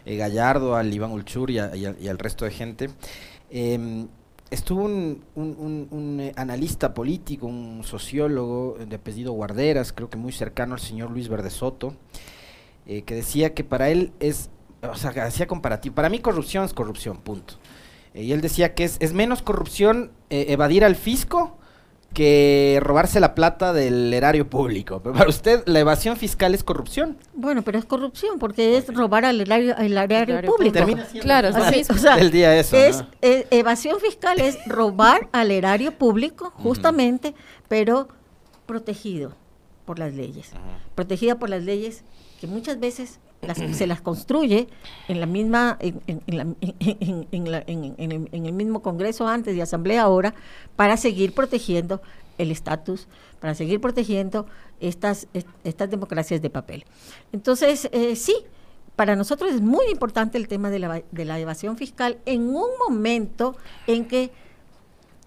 eh, 0.05 0.17
Gallardo, 0.17 0.75
al 0.75 0.91
Iván 0.91 1.11
Ulchur 1.11 1.51
y, 1.51 1.59
al 1.59 2.17
resto 2.17 2.45
de 2.45 2.51
gente. 2.51 2.89
Em, 3.51 4.07
estuvo 4.51 4.83
un, 4.83 5.23
un, 5.35 6.17
eh, 6.19 6.33
analista 6.35 6.93
político, 6.93 7.47
un 7.47 7.83
sociólogo 7.83 8.77
de 8.85 8.95
apellido 8.95 9.33
Guarderas, 9.33 9.93
creo 9.93 10.09
que 10.09 10.17
muy 10.17 10.31
cercano 10.31 10.73
al 10.73 10.79
señor 10.79 11.11
Luis 11.11 11.29
Verde 11.29 11.49
Soto, 11.49 11.95
eh, 12.87 13.03
que 13.03 13.15
decía 13.15 13.53
que 13.53 13.63
para 13.63 13.89
él 13.89 14.11
es, 14.19 14.49
o 14.81 14.95
sea, 14.95 15.11
hacía 15.23 15.47
comparativo, 15.47 15.95
para 15.95 16.09
mí 16.09 16.19
corrupción 16.19 16.65
es 16.65 16.73
corrupción, 16.73 17.17
punto. 17.17 17.55
y 18.13 18.31
él 18.31 18.41
decía 18.41 18.73
que 18.73 18.85
es, 18.85 18.97
es 18.99 19.13
menos 19.13 19.41
corrupción 19.41 20.11
evadir 20.29 20.83
al 20.83 20.95
fisco 20.95 21.58
que 22.13 22.79
robarse 22.81 23.19
la 23.19 23.35
plata 23.35 23.73
del 23.73 24.13
erario 24.13 24.49
público. 24.49 25.01
Pero 25.01 25.15
para 25.15 25.29
usted, 25.29 25.63
¿la 25.65 25.79
evasión 25.79 26.17
fiscal 26.17 26.53
es 26.53 26.63
corrupción? 26.63 27.17
Bueno, 27.33 27.61
pero 27.61 27.77
es 27.77 27.85
corrupción 27.85 28.39
porque 28.39 28.77
es 28.77 28.93
robar 28.93 29.25
al 29.25 29.39
erario, 29.41 29.75
erario, 29.77 30.41
público. 30.43 30.79
claro, 31.21 31.49
es 31.49 31.89
o 31.89 31.97
sea, 31.97 32.15
el 32.15 32.31
día 32.31 32.57
eso, 32.57 32.77
es, 32.77 33.03
eh, 33.21 33.47
evasión 33.51 33.99
fiscal 33.99 34.39
es 34.39 34.57
robar 34.65 35.29
al 35.31 35.51
erario 35.51 35.97
público, 35.97 36.51
justamente, 36.55 37.35
pero 37.67 38.07
protegido 38.65 39.33
por 39.85 39.99
las 39.99 40.13
leyes. 40.13 40.51
Protegida 40.95 41.39
por 41.39 41.49
las 41.49 41.63
leyes 41.63 42.03
que 42.39 42.47
muchas 42.47 42.79
veces 42.79 43.19
se 43.73 43.87
las 43.87 44.01
construye 44.01 44.67
en 45.07 45.19
la 45.19 45.25
misma 45.25 45.77
en, 45.79 46.21
el 48.45 48.53
mismo 48.53 48.81
Congreso 48.81 49.27
antes 49.27 49.55
y 49.55 49.61
Asamblea 49.61 50.03
ahora 50.03 50.33
para 50.75 50.97
seguir 50.97 51.33
protegiendo 51.33 52.01
el 52.37 52.51
estatus, 52.51 53.07
para 53.39 53.53
seguir 53.53 53.81
protegiendo 53.81 54.45
estas, 54.79 55.27
estas 55.63 55.89
democracias 55.89 56.41
de 56.41 56.49
papel. 56.49 56.85
Entonces, 57.31 57.89
eh, 57.91 58.15
sí, 58.15 58.35
para 58.95 59.15
nosotros 59.15 59.53
es 59.53 59.61
muy 59.61 59.85
importante 59.91 60.37
el 60.37 60.47
tema 60.47 60.69
de 60.69 60.79
la, 60.79 61.03
de 61.11 61.25
la 61.25 61.39
evasión 61.39 61.77
fiscal 61.77 62.17
en 62.25 62.47
un 62.55 62.69
momento 62.87 63.55
en 63.87 64.05
que 64.05 64.31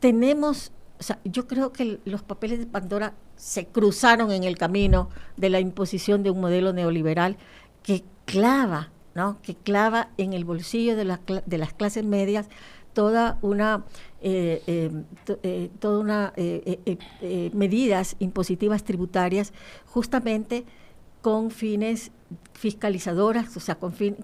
tenemos, 0.00 0.72
o 1.02 1.04
sea, 1.04 1.18
yo 1.24 1.48
creo 1.48 1.72
que 1.72 1.98
los 2.04 2.22
papeles 2.22 2.60
de 2.60 2.66
Pandora 2.66 3.14
se 3.34 3.66
cruzaron 3.66 4.30
en 4.30 4.44
el 4.44 4.56
camino 4.56 5.08
de 5.36 5.50
la 5.50 5.58
imposición 5.58 6.22
de 6.22 6.30
un 6.30 6.40
modelo 6.40 6.72
neoliberal 6.72 7.38
que 7.82 8.04
clava, 8.24 8.92
¿no? 9.16 9.42
que 9.42 9.56
clava 9.56 10.10
en 10.16 10.32
el 10.32 10.44
bolsillo 10.44 10.94
de, 10.94 11.18
de 11.44 11.58
las 11.58 11.72
clases 11.72 12.04
medias 12.04 12.48
toda 12.92 13.40
una 13.42 13.84
eh, 14.20 14.62
eh, 14.68 14.90
eh, 15.42 15.70
toda 15.80 15.98
una 15.98 16.32
medidas 17.52 18.14
impositivas 18.20 18.84
tributarias 18.84 19.52
justamente 19.86 20.64
con 21.20 21.50
fines 21.50 22.12
fiscalizadoras, 22.52 23.56
o 23.56 23.60
sea, 23.60 23.74
con, 23.74 23.92
fin, 23.92 24.16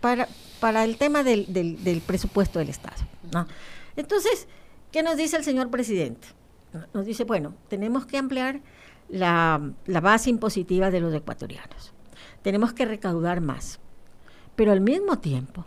para, 0.00 0.26
para 0.58 0.82
el 0.82 0.96
tema 0.96 1.22
del, 1.22 1.52
del, 1.52 2.02
presupuesto 2.04 2.58
del 2.58 2.70
Estado. 2.70 2.96
¿no? 3.32 3.46
Entonces, 3.96 4.48
¿qué 4.92 5.02
nos 5.02 5.16
dice 5.16 5.36
el 5.36 5.44
señor 5.44 5.70
presidente? 5.70 6.28
Nos 6.94 7.04
dice, 7.04 7.24
bueno, 7.24 7.54
tenemos 7.68 8.06
que 8.06 8.18
ampliar 8.18 8.60
la, 9.08 9.60
base 9.86 10.30
impositiva 10.30 10.90
de 10.90 11.00
los 11.00 11.12
ecuatorianos. 11.12 11.92
Tenemos 12.42 12.72
que 12.72 12.84
recaudar 12.84 13.40
más. 13.40 13.80
Pero 14.54 14.72
al 14.72 14.80
mismo 14.80 15.18
tiempo 15.18 15.66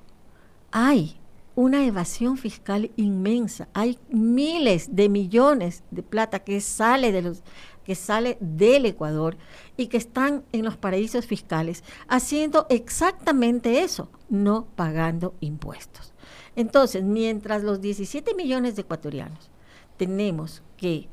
hay 0.71 1.17
una 1.55 1.85
evasión 1.85 2.37
fiscal 2.37 2.91
inmensa. 2.95 3.67
Hay 3.73 3.97
miles 4.09 4.95
de 4.95 5.09
millones 5.09 5.83
de 5.91 6.03
plata 6.03 6.39
que 6.39 6.61
sale 6.61 7.11
de 7.11 7.21
los 7.21 7.43
que 7.85 7.93
sale 7.93 8.37
del 8.39 8.87
Ecuador 8.87 9.37
y 9.77 9.87
que 9.87 9.97
están 9.97 10.43
en 10.51 10.65
los 10.65 10.75
paraísos 10.75 11.27
fiscales 11.27 11.83
haciendo 12.07 12.65
exactamente 12.71 13.81
eso, 13.81 14.09
no 14.27 14.65
pagando 14.75 15.35
impuestos. 15.39 16.14
Entonces, 16.55 17.03
mientras 17.03 17.63
los 17.63 17.81
17 17.81 18.33
millones 18.35 18.75
de 18.75 18.83
ecuatorianos 18.83 19.49
tenemos 19.97 20.61
que 20.77 21.07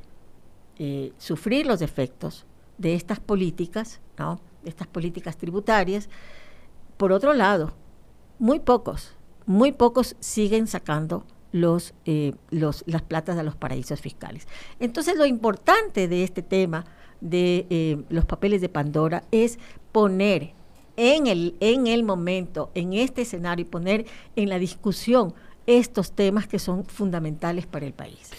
eh, 0.78 1.12
sufrir 1.18 1.66
los 1.66 1.82
efectos 1.82 2.46
de 2.78 2.94
estas 2.94 3.20
políticas, 3.20 4.00
¿no? 4.18 4.40
de 4.62 4.70
estas 4.70 4.86
políticas 4.86 5.36
tributarias. 5.36 6.08
Por 6.96 7.12
otro 7.12 7.34
lado, 7.34 7.72
muy 8.38 8.60
pocos, 8.60 9.14
muy 9.46 9.72
pocos 9.72 10.16
siguen 10.20 10.66
sacando 10.66 11.24
eh, 12.06 12.32
las 12.50 13.02
platas 13.02 13.36
de 13.36 13.42
los 13.42 13.56
paraísos 13.56 14.00
fiscales. 14.00 14.48
Entonces, 14.80 15.16
lo 15.16 15.26
importante 15.26 16.08
de 16.08 16.24
este 16.24 16.42
tema 16.42 16.84
de 17.20 17.66
eh, 17.70 18.02
los 18.08 18.24
papeles 18.24 18.60
de 18.60 18.68
Pandora 18.68 19.24
es 19.30 19.58
poner 19.92 20.54
en 20.96 21.26
el, 21.26 21.56
en 21.60 21.86
el 21.86 22.04
momento, 22.04 22.70
en 22.74 22.92
este 22.92 23.22
escenario, 23.22 23.62
y 23.62 23.68
poner 23.68 24.06
en 24.36 24.48
la 24.48 24.58
discusión 24.58 25.34
estos 25.66 26.12
temas 26.12 26.46
que 26.46 26.58
son 26.58 26.84
fundamentales 26.84 27.66
para 27.66 27.86
el 27.86 27.92
país 27.92 28.30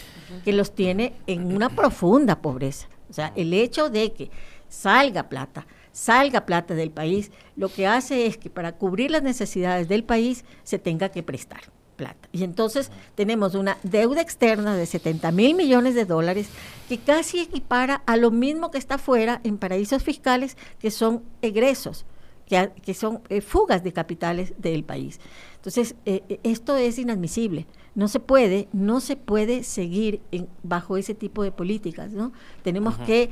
que 0.43 0.53
los 0.53 0.73
tiene 0.73 1.13
en 1.27 1.53
una 1.53 1.69
profunda 1.69 2.41
pobreza. 2.41 2.87
O 3.09 3.13
sea, 3.13 3.33
el 3.35 3.53
hecho 3.53 3.89
de 3.89 4.13
que 4.13 4.31
salga 4.69 5.29
plata, 5.29 5.67
salga 5.91 6.45
plata 6.45 6.73
del 6.73 6.91
país, 6.91 7.31
lo 7.55 7.69
que 7.69 7.85
hace 7.85 8.25
es 8.25 8.37
que 8.37 8.49
para 8.49 8.73
cubrir 8.73 9.11
las 9.11 9.23
necesidades 9.23 9.87
del 9.87 10.03
país 10.03 10.45
se 10.63 10.79
tenga 10.79 11.09
que 11.09 11.23
prestar 11.23 11.61
plata. 11.95 12.27
Y 12.31 12.43
entonces 12.43 12.89
tenemos 13.13 13.53
una 13.53 13.77
deuda 13.83 14.21
externa 14.21 14.75
de 14.75 14.87
70 14.87 15.31
mil 15.31 15.55
millones 15.55 15.93
de 15.93 16.05
dólares 16.05 16.47
que 16.89 16.97
casi 16.97 17.41
equipara 17.41 18.01
a 18.07 18.17
lo 18.17 18.31
mismo 18.31 18.71
que 18.71 18.79
está 18.79 18.97
fuera 18.97 19.41
en 19.43 19.59
paraísos 19.59 20.01
fiscales, 20.01 20.57
que 20.79 20.89
son 20.89 21.23
egresos, 21.43 22.05
que, 22.45 22.93
son 22.93 23.21
eh, 23.29 23.41
fugas 23.41 23.83
de 23.83 23.93
capitales 23.93 24.53
del 24.57 24.83
país. 24.83 25.19
Entonces, 25.55 25.95
eh, 26.05 26.23
eh, 26.29 26.39
esto 26.43 26.75
es 26.75 26.99
inadmisible. 26.99 27.65
No 27.95 28.07
se 28.07 28.19
puede, 28.19 28.67
no 28.73 28.99
se 28.99 29.15
puede 29.15 29.63
seguir 29.63 30.21
bajo 30.63 30.97
ese 30.97 31.13
tipo 31.13 31.43
de 31.43 31.51
políticas, 31.51 32.11
¿no? 32.11 32.33
Tenemos 32.63 32.97
que 32.97 33.29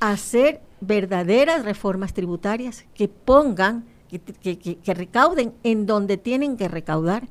hacer 0.00 0.60
verdaderas 0.80 1.64
reformas 1.64 2.12
tributarias 2.12 2.84
que 2.94 3.08
pongan, 3.08 3.86
que, 4.10 4.78
recauden 4.94 5.54
en 5.62 5.86
donde 5.86 6.18
tienen 6.18 6.56
que 6.56 6.68
recaudar, 6.68 7.28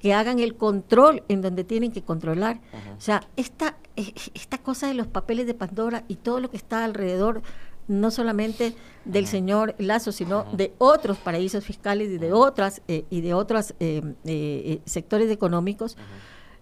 que 0.00 0.14
hagan 0.14 0.40
el 0.40 0.56
control 0.56 1.22
en 1.28 1.42
donde 1.42 1.62
tienen 1.62 1.92
que 1.92 2.02
controlar. 2.02 2.60
O 2.98 3.00
sea, 3.00 3.28
esta, 3.36 3.76
e, 3.94 4.12
esta 4.34 4.58
cosa 4.58 4.88
de 4.88 4.94
los 4.94 5.06
papeles 5.06 5.46
de 5.46 5.54
Pandora 5.54 6.04
y 6.08 6.16
todo 6.16 6.40
lo 6.40 6.50
que 6.50 6.56
está 6.56 6.84
alrededor, 6.84 7.42
no 7.88 8.10
solamente 8.10 8.74
del 9.04 9.26
señor 9.26 9.74
Lazo, 9.78 10.12
sino 10.12 10.44
de 10.52 10.72
otros 10.78 11.18
paraísos 11.18 11.64
fiscales 11.64 12.10
y 12.10 12.18
de 12.18 12.32
otras 12.32 12.82
eh, 12.88 13.04
y 13.10 13.20
de 13.20 13.34
otros 13.34 13.74
eh, 13.80 14.02
eh, 14.24 14.80
sectores 14.84 15.30
económicos, 15.30 15.96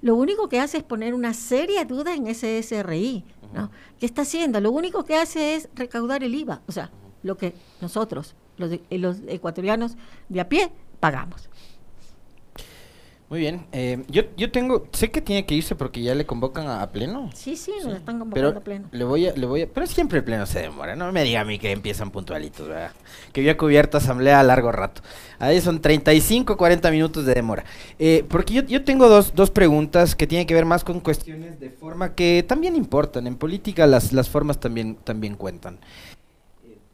lo 0.03 0.17
único 0.17 0.49
que 0.49 0.61
hace 0.61 0.79
es 0.79 0.83
poner 0.83 1.15
una 1.15 1.33
seria 1.33 1.85
duda 1.85 2.15
en 2.15 2.27
ese 2.27 2.63
SRI. 2.63 3.25
¿no? 3.55 3.71
¿Qué 3.99 4.07
está 4.07 4.23
haciendo? 4.23 4.61
Lo 4.61 4.71
único 4.71 5.05
que 5.05 5.17
hace 5.17 5.55
es 5.55 5.69
recaudar 5.75 6.23
el 6.25 6.35
IVA, 6.35 6.61
o 6.67 6.73
sea, 6.73 6.91
lo 7.23 7.37
que 7.37 7.55
nosotros, 7.81 8.35
los, 8.59 8.71
los 8.91 9.17
ecuatorianos 9.27 9.97
de 10.29 10.41
a 10.41 10.49
pie, 10.49 10.71
pagamos. 11.01 11.49
Muy 13.35 13.41
bien. 13.41 13.67
Eh, 13.73 14.05
yo, 14.07 14.23
yo 14.37 14.53
tengo, 14.53 14.87
sé 14.93 15.11
que 15.11 15.21
tiene 15.21 15.45
que 15.45 15.57
irse 15.57 15.75
porque 15.75 16.01
ya 16.01 16.15
le 16.15 16.25
convocan 16.25 16.69
a, 16.69 16.89
pleno. 16.93 17.31
Sí, 17.35 17.57
sí, 17.57 17.73
nos 17.83 17.97
están 17.97 18.21
convocando 18.21 18.61
a 18.61 18.63
pleno. 18.63 18.87
Le 18.93 19.03
voy 19.03 19.27
a, 19.27 19.33
le 19.35 19.45
voy 19.45 19.63
a, 19.63 19.67
pero 19.67 19.89
siempre 19.89 20.19
el 20.19 20.25
pleno 20.25 20.47
se 20.47 20.61
demora. 20.61 20.95
No 20.95 21.11
me 21.11 21.25
diga 21.25 21.41
a 21.41 21.45
mí 21.45 21.59
que 21.59 21.73
empiezan 21.73 22.13
puntualitos, 22.13 22.69
¿verdad? 22.69 22.93
Que 23.33 23.41
había 23.41 23.57
cubierto 23.57 23.99
asamblea 23.99 24.39
a 24.39 24.45
largo 24.45 24.71
rato. 24.71 25.03
Ahí 25.41 25.61
son 25.61 25.81
35, 25.81 26.57
40 26.57 26.89
minutos 26.93 27.27
de 27.27 27.35
demora. 27.35 27.65
Eh, 27.99 28.25
porque 28.29 28.55
yo, 28.55 28.63
yo 28.63 28.85
tengo 28.85 29.09
dos, 29.09 29.35
dos 29.35 29.51
preguntas 29.51 30.15
que 30.15 30.29
tienen 30.29 30.47
que 30.47 30.55
ver 30.55 30.65
más 30.65 30.85
con 30.85 31.01
cuestiones 31.01 31.59
de 31.59 31.71
forma 31.71 32.15
que 32.15 32.45
también 32.47 32.77
importan. 32.77 33.27
En 33.27 33.35
política 33.35 33.89
las, 33.89 34.13
las 34.13 34.29
formas 34.29 34.61
también, 34.61 34.95
también 34.95 35.35
cuentan. 35.35 35.81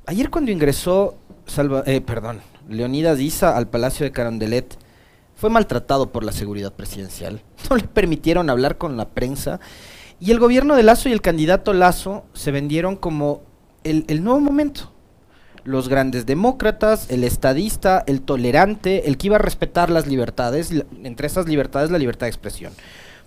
Ayer 0.07 0.31
cuando 0.31 0.51
ingresó, 0.53 1.19
Salva, 1.45 1.83
eh, 1.85 2.01
perdón, 2.01 2.41
Leonidas 2.67 3.21
Isa 3.21 3.55
al 3.59 3.69
Palacio 3.69 4.05
de 4.05 4.13
Carondelet, 4.13 4.79
fue 5.41 5.49
maltratado 5.49 6.13
por 6.13 6.23
la 6.23 6.33
seguridad 6.33 6.75
presidencial, 6.75 7.41
no 7.71 7.77
le 7.77 7.85
permitieron 7.85 8.51
hablar 8.51 8.77
con 8.77 8.99
la 8.99 9.09
prensa 9.09 9.59
y 10.21 10.33
el 10.33 10.39
gobierno 10.39 10.77
de 10.77 10.83
Lazo 10.83 11.09
y 11.09 11.13
el 11.13 11.23
candidato 11.23 11.73
Lazo 11.73 12.25
se 12.35 12.51
vendieron 12.51 12.95
como 12.95 13.41
el, 13.83 14.23
nuevo 14.23 14.39
momento. 14.39 14.93
los 15.65 15.89
grandes 15.89 16.27
demócratas, 16.27 17.11
el 17.11 17.25
estadista, 17.25 18.05
el 18.07 18.21
tolerante, 18.21 19.09
el 19.09 19.17
que 19.17 19.29
iba 19.29 19.37
a 19.37 19.39
respetar 19.39 19.89
las 19.89 20.07
libertades, 20.07 20.75
entre 21.03 21.27
esas 21.27 21.49
libertades 21.49 21.91
la 21.91 21.97
libertad 21.97 22.27
de 22.27 22.31
expresión. 22.31 22.75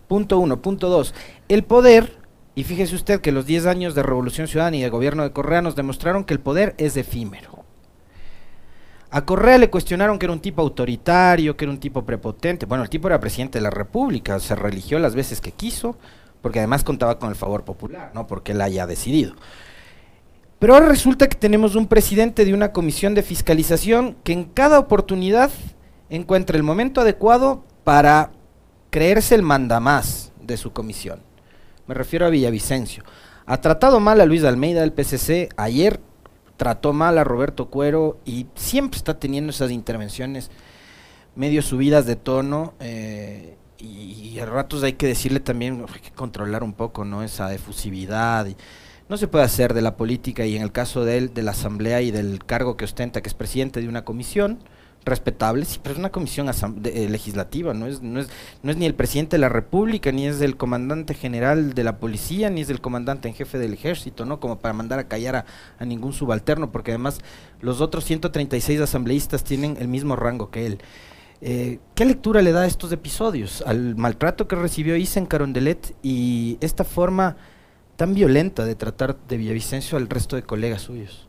Punto 0.08 0.38
uno. 0.38 0.62
Punto 0.62 0.90
dos, 0.90 1.16
el 1.48 1.64
poder, 1.64 2.16
y 2.54 2.64
fíjese 2.64 2.94
usted 2.94 3.22
que 3.22 3.32
los 3.32 3.48
10 3.48 3.66
años 3.66 3.96
de 3.96 4.04
Revolución 4.04 4.48
Ciudadana 4.48 4.78
y 4.78 4.82
de 4.84 4.90
gobierno 4.90 5.24
de 5.24 5.32
Correa 5.32 5.64
nos 5.64 5.76
demostraron 5.76 6.26
que 6.26 6.36
el 6.36 6.40
poder 6.40 6.76
es 6.78 6.96
efímero. 6.96 7.63
A 9.16 9.26
Correa 9.26 9.60
le 9.60 9.70
cuestionaron 9.70 10.18
que 10.18 10.26
era 10.26 10.34
un 10.34 10.40
tipo 10.40 10.64
autoritario, 10.64 11.56
que 11.56 11.66
era 11.66 11.72
un 11.72 11.80
tipo 11.80 12.04
prepotente. 12.04 12.66
Bueno, 12.66 12.84
el 12.84 12.90
tipo 12.90 13.08
era 13.08 13.20
presidente 13.20 13.60
de 13.60 13.62
la 13.62 13.70
República, 13.70 14.40
se 14.40 14.56
religió 14.56 14.98
las 14.98 15.14
veces 15.14 15.40
que 15.40 15.52
quiso, 15.52 15.96
porque 16.42 16.58
además 16.58 16.84
contaba 16.84 17.20
con 17.20 17.30
el 17.30 17.36
favor 17.36 17.64
popular, 17.64 18.10
no 18.16 18.26
porque 18.26 18.54
él 18.54 18.62
haya 18.62 18.88
decidido. 18.88 19.36
Pero 20.58 20.74
ahora 20.74 20.88
resulta 20.88 21.28
que 21.28 21.38
tenemos 21.38 21.76
un 21.76 21.86
presidente 21.86 22.44
de 22.44 22.56
una 22.56 22.72
comisión 22.72 23.14
de 23.14 23.22
fiscalización 23.22 24.18
que 24.24 24.34
en 24.34 24.46
cada 24.46 24.80
oportunidad 24.80 25.52
encuentra 26.10 26.58
el 26.58 26.64
momento 26.64 27.00
adecuado 27.00 27.64
para 27.84 28.32
creerse 28.90 29.36
el 29.36 29.44
mandamás 29.44 30.32
de 30.42 30.58
su 30.58 30.74
comisión. 30.74 31.20
Me 31.86 31.94
refiero 31.94 32.26
a 32.26 32.30
Villavicencio. 32.30 33.04
Ha 33.46 33.62
tratado 33.62 34.00
mal 34.00 34.20
a 34.22 34.26
Luis 34.26 34.44
Almeida 34.44 34.82
del 34.82 34.92
PCC, 34.92 35.50
ayer 35.56 36.00
trató 36.58 36.94
mal 36.94 37.18
a 37.18 37.24
Roberto 37.24 37.70
Cuero 37.70 38.20
y 38.26 38.48
siempre 38.56 38.98
está 38.98 39.20
teniendo 39.20 39.52
esas 39.52 39.72
intervenciones 39.72 40.52
medio 41.36 41.62
subidas 41.62 42.06
de 42.06 42.16
tono 42.16 42.74
eh, 42.80 43.58
y, 43.80 44.40
a 44.40 44.46
ratos 44.46 44.84
hay 44.84 44.94
que 44.94 45.08
decirle 45.08 45.40
también, 45.40 45.86
hay 45.94 46.00
que 46.00 46.12
controlar 46.12 46.64
un 46.64 46.74
poco 46.74 47.06
no 47.06 47.24
esa 47.24 47.54
efusividad. 47.54 48.48
Y, 48.48 48.56
no 49.10 49.18
se 49.18 49.28
puede 49.28 49.44
hacer 49.44 49.74
de 49.74 49.82
la 49.82 49.98
política 49.98 50.46
y 50.46 50.56
en 50.56 50.62
el 50.62 50.72
caso 50.72 51.04
de 51.04 51.18
él, 51.18 51.34
de 51.34 51.44
la 51.44 51.52
asamblea 51.52 52.02
y 52.02 52.12
del 52.12 52.44
cargo 52.46 52.78
que 52.78 52.86
ostenta, 52.86 53.22
que 53.22 53.28
es 53.28 53.34
presidente 53.34 53.82
de 53.82 53.90
una 53.90 54.06
comisión, 54.06 54.60
respetable, 55.06 55.66
sí, 55.66 55.80
pero 55.82 55.94
es 55.94 56.00
una 56.00 56.12
comisión 56.12 56.50
eh, 56.50 57.08
legislativa, 57.10 57.74
no 57.74 57.88
es, 57.88 58.02
no, 58.02 58.20
es, 58.20 58.30
no 58.62 58.72
es 58.72 58.78
ni 58.78 58.86
el 58.86 58.96
presidente 58.96 59.36
de 59.36 59.42
la 59.42 59.50
República, 59.50 60.12
ni 60.12 60.28
es 60.28 60.42
el 60.42 60.58
comandante 60.58 61.14
general 61.14 61.74
de 61.74 61.84
la 61.84 61.98
policía, 61.98 62.50
ni 62.50 62.62
es 62.62 62.70
el 62.70 62.82
comandante 62.82 63.28
en 63.28 63.36
jefe 63.36 63.58
del 63.58 63.74
ejército, 63.74 64.26
¿no? 64.26 64.40
Como 64.40 64.60
para 64.60 64.74
mandar 64.74 65.00
a 65.00 65.08
callar 65.08 65.36
a, 65.36 65.46
a 65.80 65.86
ningún 65.86 66.14
subalterno, 66.14 66.72
porque 66.72 66.92
además 66.92 67.20
los 67.62 67.82
otros 67.82 68.06
136 68.06 68.80
asambleístas 68.82 69.44
tienen 69.44 69.78
el 69.80 69.88
mismo 69.88 70.16
rango 70.16 70.50
que 70.50 70.66
él. 70.66 70.80
Eh, 71.46 71.80
¿Qué 71.94 72.06
lectura 72.06 72.42
le 72.42 72.54
da 72.54 72.62
a 72.62 72.66
estos 72.66 72.94
episodios? 72.94 73.62
Al 73.68 73.98
maltrato 73.98 74.48
que 74.48 74.56
recibió 74.56 74.96
Isa 74.96 75.20
en 75.20 75.26
Carondelet 75.26 75.94
y 76.02 76.58
esta 76.62 76.86
forma 76.86 77.36
tan 77.98 78.14
violenta 78.14 78.66
de 78.66 78.76
tratar 78.76 79.18
de 79.28 79.36
Villavicencio 79.36 79.98
al 79.98 80.08
resto 80.08 80.38
de 80.38 80.44
colegas 80.44 80.84
suyos? 80.84 81.28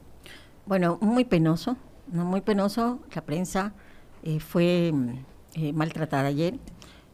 Bueno, 0.66 0.98
muy 1.00 1.24
penoso, 1.24 1.76
muy 2.06 2.40
penoso. 2.40 3.00
La 3.14 3.22
prensa 3.22 3.72
eh, 4.22 4.40
fue 4.40 4.92
eh, 5.54 5.72
maltratada 5.72 6.28
ayer. 6.28 6.58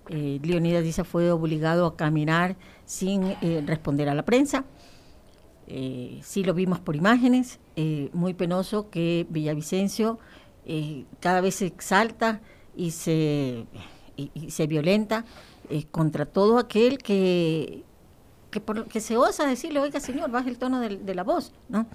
Eh, 0.09 0.41
Leonidas 0.43 0.83
Díaz 0.83 1.07
fue 1.07 1.31
obligado 1.31 1.87
a 1.87 1.97
caminar 1.97 2.57
sin 2.87 3.23
eh, 3.43 3.63
responder 3.67 4.09
a 4.09 4.15
la 4.15 4.25
prensa. 4.25 4.65
sí 5.69 6.43
lo 6.43 6.55
vimos 6.55 6.81
por 6.81 6.97
imágenes. 6.97 7.61
muy 8.13 8.35
penoso 8.35 8.91
que 8.91 9.27
Villavicencio 9.31 10.19
cada 11.21 11.41
vez 11.41 11.57
se 11.57 11.67
exalta 11.67 12.41
y 12.77 12.91
se, 12.91 13.67
y, 14.17 14.51
se 14.51 14.67
violenta 14.67 15.25
contra 15.91 16.27
todo 16.27 16.59
aquel 16.59 16.99
que, 16.99 17.85
que, 18.51 18.61
por, 18.61 18.89
que 18.89 19.01
se 19.01 19.17
osa 19.17 19.47
decirle, 19.47 19.81
oiga 19.81 20.01
señor, 20.01 20.31
baje 20.31 20.51
el 20.51 20.59
tono 20.59 20.81
de, 20.81 20.97
de 20.97 21.15
la 21.15 21.23
voz, 21.23 21.53
¿no? 21.69 21.87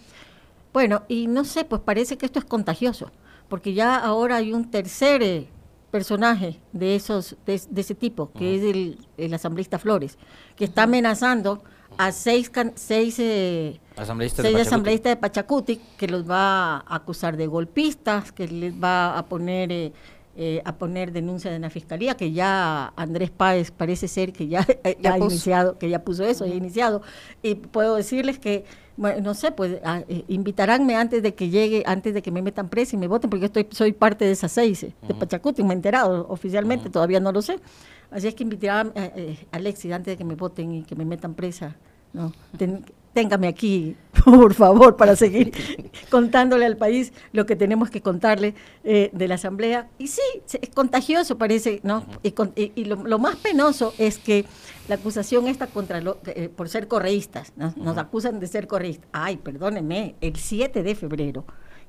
Bueno, 0.76 1.04
y 1.08 1.28
no 1.28 1.46
sé, 1.46 1.64
pues 1.64 1.82
parece 1.82 2.18
que 2.18 2.26
esto 2.26 2.38
es 2.38 2.44
contagioso, 2.44 3.10
porque 3.48 3.74
ya 3.74 3.96
ahora 3.96 4.36
hay 4.36 4.52
un 4.52 4.70
tercer 4.70 5.24
eh, 5.24 5.48
personaje 5.90 6.60
de 6.74 6.98
esos 6.98 7.38
de, 7.46 7.54
ese 7.54 7.96
tipo, 7.96 8.30
que 8.38 8.58
es 8.58 8.62
el, 8.62 9.08
el, 9.16 9.34
asambleísta 9.34 9.80
Flores, 9.80 10.18
que 10.58 10.66
está 10.66 10.84
amenazando 10.84 11.64
a 11.98 12.12
seis, 12.12 12.52
seis, 12.74 13.16
eh, 13.20 13.80
asambleístas, 13.96 14.44
seis 14.44 14.54
de 14.54 14.62
asambleístas 14.64 15.12
de 15.12 15.16
Pachacuti, 15.16 15.80
que 15.96 16.10
los 16.10 16.30
va 16.30 16.80
a 16.80 16.96
acusar 16.96 17.38
de 17.38 17.48
golpistas, 17.48 18.34
que 18.34 18.46
les 18.46 18.74
va 18.74 19.18
a 19.18 19.26
poner... 19.28 19.72
Eh, 19.72 19.94
eh, 20.36 20.62
a 20.66 20.78
poner 20.78 21.12
denuncia 21.12 21.56
en 21.56 21.62
la 21.62 21.70
fiscalía, 21.70 22.16
que 22.16 22.32
ya 22.32 22.94
Andrés 22.96 23.32
Páez 23.32 23.72
parece 23.72 24.08
ser 24.08 24.34
que 24.34 24.48
ya, 24.48 24.66
ha 25.04 25.18
iniciado, 25.18 25.78
que 25.78 25.90
ya 25.90 26.04
puso 26.04 26.24
eso, 26.24 26.46
ya 26.46 26.54
ha 26.54 26.58
iniciado. 26.58 27.02
Y 27.42 27.56
puedo 27.56 27.96
decirles 27.96 28.40
que 28.40 28.66
bueno, 28.98 29.22
no 29.22 29.34
sé, 29.34 29.52
pues 29.52 29.78
a, 29.84 30.00
eh, 30.08 30.24
invitaránme 30.28 30.96
antes 30.96 31.22
de 31.22 31.36
que 31.36 31.50
llegue, 31.50 31.84
antes 31.86 32.14
de 32.14 32.22
que 32.22 32.32
me 32.32 32.42
metan 32.42 32.70
presa 32.70 32.96
y 32.96 33.00
me 33.00 33.08
voten, 33.08 33.30
porque 33.30 33.42
yo 33.42 33.46
estoy, 33.48 33.68
soy 33.72 33.92
parte 33.92 34.24
de 34.26 34.32
esas 34.32 34.52
seis, 34.52 34.84
eh, 34.84 34.94
de 35.08 35.14
Pachacuti, 35.14 35.64
me 35.64 35.74
he 35.74 35.76
enterado 35.76 36.26
oficialmente, 36.30 36.90
todavía 36.90 37.20
no 37.20 37.32
lo 37.32 37.42
sé. 37.42 37.60
Así 38.10 38.28
es 38.28 38.36
que 38.36 38.44
invitarán 38.44 38.94
a 38.96 39.06
eh, 39.06 39.38
Alexis 39.52 39.92
antes 39.92 40.14
de 40.14 40.18
que 40.18 40.24
me 40.24 40.36
voten 40.36 40.72
y 40.72 40.84
que 40.84 40.96
me 40.96 41.04
metan 41.04 41.34
presa. 41.34 41.76
¿no? 42.14 42.32
téngame 43.16 43.48
aquí, 43.48 43.96
por 44.26 44.54
favor, 44.54 44.98
para 44.98 45.16
seguir 45.16 45.54
contándole 46.12 46.66
al 46.66 46.76
país 46.76 47.14
lo 47.32 47.46
que 47.46 47.56
tenemos 47.56 47.90
que 47.90 48.02
contarle 48.02 48.54
de 48.84 49.28
la 49.28 49.36
Asamblea. 49.36 49.88
Y 49.98 50.08
sí, 50.08 50.22
es 50.62 50.70
contagioso, 50.70 51.38
parece, 51.38 51.80
¿no? 51.82 52.06
Y, 52.22 52.86
lo, 52.86 53.18
más 53.18 53.38
penoso 53.38 53.94
es 53.98 54.20
que 54.20 54.46
la 54.90 54.96
acusación 54.96 55.48
está 55.48 55.68
contra 55.68 56.02
lo, 56.02 56.18
eh, 56.26 56.50
por 56.50 56.68
ser 56.70 56.88
correístas, 56.88 57.54
nos 57.56 57.98
acusan 57.98 58.40
de 58.40 58.48
ser 58.48 58.68
correístas. 58.68 59.10
Ay, 59.14 59.38
perdónenme, 59.38 60.16
el 60.20 60.36
7 60.36 60.84
de 60.84 60.94
febrero, 60.94 61.46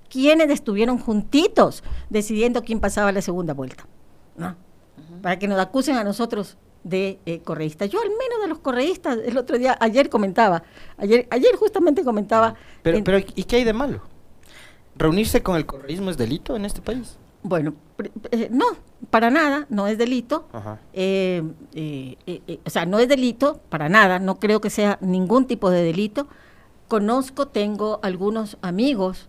¿quiénes 0.08 0.48
estuvieron 0.50 0.98
juntitos 0.98 1.82
decidiendo 2.08 2.62
quién 2.62 2.78
pasaba 2.78 3.10
la 3.10 3.20
segunda 3.20 3.52
vuelta? 3.52 3.86
¿no? 4.36 4.56
Para 5.22 5.38
que 5.38 5.48
nos 5.48 5.58
acusen 5.58 5.96
a 5.96 6.04
nosotros 6.04 6.56
de 6.86 7.18
eh, 7.26 7.40
correístas. 7.40 7.90
Yo 7.90 8.00
al 8.00 8.08
menos 8.08 8.40
de 8.40 8.48
los 8.48 8.60
correístas, 8.60 9.18
el 9.24 9.36
otro 9.36 9.58
día, 9.58 9.76
ayer 9.80 10.08
comentaba, 10.08 10.62
ayer, 10.96 11.26
ayer 11.30 11.56
justamente 11.56 12.04
comentaba... 12.04 12.54
Pero, 12.82 13.02
pero 13.02 13.18
¿y 13.18 13.44
qué 13.44 13.56
hay 13.56 13.64
de 13.64 13.72
malo? 13.72 14.02
¿Reunirse 14.94 15.42
con 15.42 15.56
el 15.56 15.66
correísmo 15.66 16.10
es 16.10 16.16
delito 16.16 16.54
en 16.54 16.64
este 16.64 16.80
país? 16.80 17.18
Bueno, 17.42 17.74
eh, 18.30 18.48
no, 18.50 18.66
para 19.10 19.30
nada, 19.30 19.66
no 19.68 19.88
es 19.88 19.98
delito. 19.98 20.48
Eh, 20.92 21.42
eh, 21.74 22.58
o 22.64 22.70
sea, 22.70 22.86
no 22.86 22.98
es 22.98 23.08
delito, 23.08 23.60
para 23.68 23.88
nada, 23.88 24.18
no 24.18 24.38
creo 24.38 24.60
que 24.60 24.70
sea 24.70 24.98
ningún 25.00 25.46
tipo 25.46 25.70
de 25.70 25.82
delito. 25.82 26.28
Conozco, 26.88 27.48
tengo 27.48 27.98
algunos 28.02 28.58
amigos 28.62 29.28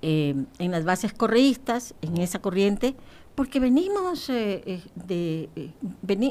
en 0.00 0.46
las 0.58 0.84
bases 0.84 1.12
correístas, 1.12 1.94
en 2.02 2.18
esa 2.18 2.38
corriente, 2.38 2.94
porque 3.38 3.60
venimos, 3.60 4.26
de, 4.26 4.80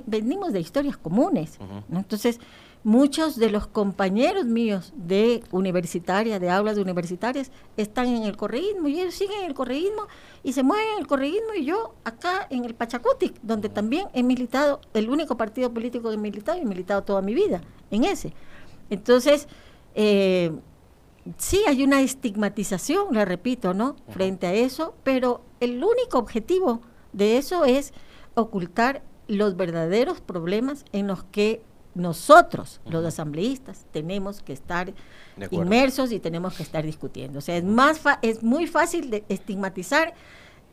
venimos 0.06 0.52
de 0.52 0.60
historias 0.60 0.98
comunes. 0.98 1.58
Entonces, 1.90 2.38
Muchos 2.84 3.36
de 3.36 3.50
los 3.50 3.68
compañeros 3.68 4.46
míos 4.46 4.94
de 4.96 5.44
universitaria, 5.52 6.40
de 6.40 6.50
aulas 6.50 6.76
de 6.76 6.82
universitarias, 6.82 7.52
están 7.76 8.08
en 8.08 8.24
el 8.24 8.38
correísmo 8.38 8.88
y 8.88 9.02
ellos 9.02 9.16
siguen 9.16 9.40
en 9.40 9.46
el 9.46 9.54
correísmo 9.54 10.04
y 10.42 10.54
se 10.54 10.64
mueven 10.64 10.86
en 10.94 11.00
el 11.00 11.08
correísmo 11.08 11.54
y 11.58 11.66
yo 11.66 11.96
acá 12.06 12.48
en 12.50 12.64
el 12.64 12.76
Pachacutic, 12.76 13.42
donde 13.42 13.68
también 13.68 14.08
he 14.14 14.24
militado, 14.24 14.80
el 14.94 15.10
único 15.10 15.36
partido 15.36 15.74
político 15.74 16.08
que 16.08 16.16
he 16.16 16.18
militado, 16.18 16.58
y 16.60 16.62
he 16.62 16.66
militado 16.66 17.04
toda 17.04 17.22
mi 17.22 17.34
vida 17.34 17.62
en 17.92 18.06
ese. 18.06 18.32
Entonces, 18.90 19.50
eh, 19.96 20.54
sí 21.38 21.64
hay 21.68 21.84
una 21.84 22.00
estigmatización, 22.00 23.14
le 23.14 23.26
repito, 23.26 23.74
¿no? 23.74 23.98
Frente 24.12 24.48
a 24.48 24.54
eso, 24.54 24.94
pero 25.04 25.42
el 25.60 25.84
único 25.84 26.20
objetivo 26.20 26.82
de 27.18 27.38
eso 27.38 27.66
es 27.66 27.94
ocultar 28.36 29.02
los 29.28 29.58
verdaderos 29.58 30.22
problemas 30.22 30.86
en 30.94 31.08
los 31.08 31.24
que 31.26 31.62
nosotros, 31.96 32.80
los 32.86 33.04
asambleístas, 33.04 33.86
tenemos 33.92 34.42
que 34.44 34.54
estar 34.54 34.94
inmersos 35.50 36.12
y 36.12 36.20
tenemos 36.20 36.54
que 36.54 36.64
estar 36.64 36.86
discutiendo. 36.86 37.40
O 37.40 37.42
sea, 37.42 37.58
es, 37.58 37.64
más 37.64 38.00
es 38.22 38.44
muy 38.44 38.68
fácil 38.68 39.10
de 39.10 39.24
estigmatizar, 39.30 40.14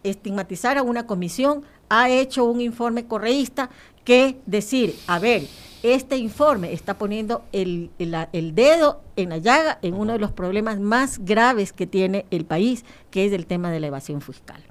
estigmatizar 0.02 0.76
a 0.76 0.82
una 0.82 1.06
comisión, 1.06 1.64
ha 1.88 2.10
hecho 2.10 2.44
un 2.44 2.60
informe 2.60 3.06
correísta, 3.06 3.70
que 4.04 4.38
decir, 4.44 4.94
a 5.06 5.18
ver, 5.18 5.48
este 5.82 6.18
informe 6.18 6.74
está 6.74 6.98
poniendo 6.98 7.44
el, 7.52 7.90
el, 7.98 8.54
dedo 8.54 9.00
en 9.16 9.30
la 9.30 9.38
llaga 9.38 9.78
en 9.80 9.94
uno 9.94 10.12
de 10.12 10.18
los 10.18 10.30
problemas 10.30 10.78
más 10.78 11.18
graves 11.24 11.72
que 11.72 11.86
tiene 11.86 12.26
el 12.30 12.44
país, 12.44 12.84
que 13.10 13.24
es 13.24 13.32
el 13.32 13.46
tema 13.46 13.70
de 13.70 13.80
la 13.80 13.86
evasión 13.86 14.20
fiscal. 14.20 14.62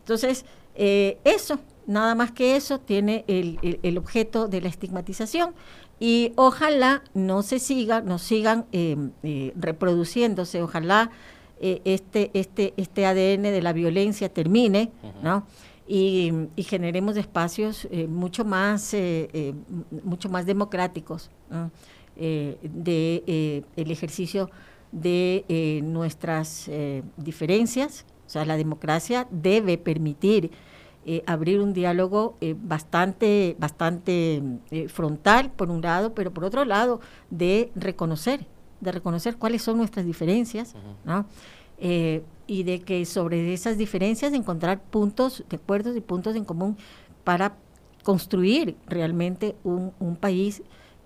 Entonces, 0.00 0.44
eh, 0.74 1.18
eso, 1.24 1.58
nada 1.86 2.14
más 2.14 2.32
que 2.32 2.56
eso, 2.56 2.80
tiene 2.80 3.24
el, 3.28 3.78
el 3.82 3.98
objeto 3.98 4.48
de 4.48 4.60
la 4.60 4.68
estigmatización 4.68 5.54
y 6.00 6.32
ojalá 6.36 7.02
no 7.14 7.42
se 7.42 7.58
siga, 7.58 8.00
no 8.00 8.18
sigan 8.18 8.66
eh, 8.72 8.96
eh, 9.22 9.52
reproduciéndose, 9.56 10.62
ojalá 10.62 11.10
eh, 11.60 11.80
este, 11.84 12.30
este, 12.34 12.74
este 12.76 13.06
ADN 13.06 13.42
de 13.44 13.62
la 13.62 13.72
violencia 13.72 14.28
termine, 14.28 14.90
¿no? 15.22 15.46
Y, 15.86 16.32
generemos 16.58 17.16
espacios 17.16 17.86
mucho 18.08 18.44
más 18.44 18.96
mucho 20.02 20.30
más 20.30 20.46
democráticos 20.46 21.30
de 22.16 23.64
el 23.76 23.90
ejercicio 23.90 24.50
de 24.92 25.80
nuestras 25.84 26.70
diferencias. 27.18 28.06
O 28.26 28.30
sea, 28.30 28.44
la 28.44 28.56
democracia 28.56 29.26
debe 29.30 29.78
permitir 29.78 30.50
abrir 31.26 31.60
un 31.60 31.74
diálogo 31.74 32.38
bastante, 32.62 33.56
bastante 33.58 34.42
frontal, 34.88 35.50
por 35.50 35.70
un 35.70 35.82
lado, 35.82 36.14
pero 36.14 36.32
por 36.32 36.44
otro 36.44 36.64
lado, 36.64 37.00
de 37.28 37.70
reconocer, 37.74 38.46
de 38.80 38.90
reconocer 38.90 39.36
cuáles 39.36 39.60
son 39.60 39.76
nuestras 39.76 40.06
diferencias, 40.06 40.74
¿no? 41.04 41.26
y 42.46 42.62
de 42.62 42.80
que 42.80 43.04
sobre 43.04 43.52
esas 43.52 43.78
diferencias 43.78 44.32
encontrar 44.32 44.80
puntos 44.82 45.44
de 45.48 45.56
acuerdo 45.56 45.94
y 45.96 46.00
puntos 46.00 46.36
en 46.36 46.44
común 46.44 46.76
para 47.22 47.56
construir 48.02 48.76
realmente 48.86 49.56
un, 49.64 49.92
un 49.98 50.16
país 50.16 50.62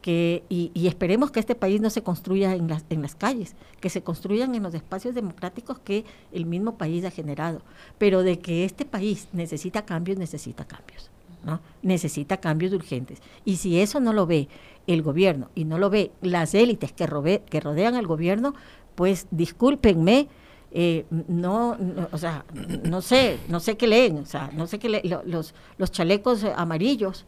que, 0.09 0.43
y, 0.49 0.71
y, 0.73 0.87
esperemos 0.87 1.31
que 1.31 1.39
este 1.39 1.55
país 1.55 1.83
no 1.83 1.91
se 1.91 2.03
construya 2.03 2.55
en 2.55 2.67
las, 2.67 2.83
en 2.89 3.03
las 3.03 3.15
calles, 3.15 3.55
que 3.79 3.91
se 3.91 4.01
construyan 4.01 4.55
en 4.55 4.63
los 4.63 4.73
espacios 4.73 5.15
democráticos 5.15 5.79
que 5.81 6.07
el 6.33 6.47
mismo 6.47 6.79
país 6.79 7.05
ha 7.05 7.11
generado, 7.11 7.61
pero 7.99 8.23
de 8.23 8.39
que 8.39 8.65
este 8.65 8.87
país 8.87 9.29
necesita 9.35 9.85
cambios, 9.85 10.17
necesita 10.17 10.65
cambios, 10.65 11.11
¿no? 11.45 11.61
Necesita 11.83 12.39
cambios 12.39 12.73
urgentes. 12.73 13.21
Y 13.45 13.57
si 13.57 13.79
eso 13.81 14.01
no 14.01 14.15
lo 14.15 14.27
ve 14.27 14.49
el 14.87 15.03
gobierno 15.03 15.51
y 15.55 15.67
no 15.67 15.77
lo 15.77 15.91
ve 15.91 16.11
las 16.23 16.55
élites 16.55 16.91
que, 16.91 17.43
que 17.51 17.61
rodean 17.61 17.95
al 17.95 18.07
gobierno, 18.07 18.55
pues 18.95 19.27
discúlpenme, 19.31 20.29
eh, 20.73 21.05
no, 21.11 21.77
o 22.13 22.17
sea, 22.17 22.47
no 22.83 23.03
sé, 23.03 23.41
no 23.49 23.61
sé 23.61 23.77
qué 23.77 23.87
leen, 23.87 24.17
o 24.17 24.25
sea, 24.25 24.51
no 24.55 24.67
sé 24.67 24.79
qué 24.79 24.89
leen, 24.89 25.03
los, 25.27 25.55
los 25.77 25.93
chalecos 25.93 26.45
amarillos 26.57 27.27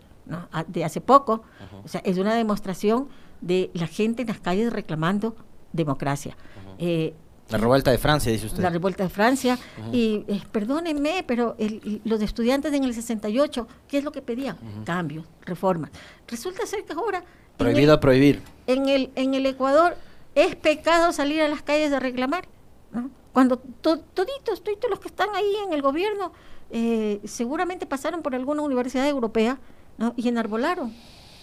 de 0.68 0.84
hace 0.84 1.00
poco, 1.00 1.42
o 1.84 1.88
sea, 1.88 2.00
es 2.04 2.18
una 2.18 2.34
demostración 2.34 3.08
de 3.40 3.70
la 3.74 3.86
gente 3.86 4.22
en 4.22 4.28
las 4.28 4.40
calles 4.40 4.72
reclamando 4.72 5.34
democracia. 5.72 6.36
Eh, 6.78 7.14
la 7.50 7.58
revuelta 7.58 7.90
de 7.90 7.98
Francia, 7.98 8.30
dice 8.30 8.46
usted. 8.46 8.62
La 8.62 8.70
revuelta 8.70 9.02
de 9.02 9.08
Francia. 9.08 9.58
Y 9.92 10.24
eh, 10.28 10.40
perdónenme, 10.52 11.24
pero 11.26 11.56
los 12.04 12.22
estudiantes 12.22 12.72
en 12.72 12.84
el 12.84 12.94
68, 12.94 13.66
¿qué 13.88 13.98
es 13.98 14.04
lo 14.04 14.12
que 14.12 14.22
pedían? 14.22 14.56
Cambios, 14.84 15.26
reformas. 15.42 15.90
Resulta 16.28 16.64
ser 16.66 16.84
que 16.84 16.92
ahora... 16.92 17.24
Prohibido 17.56 17.98
prohibir. 18.00 18.40
En 18.66 18.88
el, 18.88 19.10
en 19.16 19.34
el 19.34 19.44
Ecuador 19.46 19.96
es 20.34 20.54
pecado 20.54 21.12
salir 21.12 21.42
a 21.42 21.48
las 21.48 21.62
calles 21.62 21.92
a 21.92 21.98
reclamar. 21.98 22.48
¿no? 22.92 23.10
Cuando 23.32 23.58
toditos, 23.58 24.62
toditos 24.62 24.88
los 24.88 25.00
que 25.00 25.08
están 25.08 25.28
ahí 25.34 25.52
en 25.66 25.72
el 25.72 25.82
gobierno 25.82 26.32
eh, 26.70 27.20
seguramente 27.24 27.84
pasaron 27.84 28.22
por 28.22 28.34
alguna 28.34 28.62
universidad 28.62 29.08
europea 29.08 29.58
¿no? 30.00 30.14
y 30.16 30.26
enarbolaron 30.28 30.92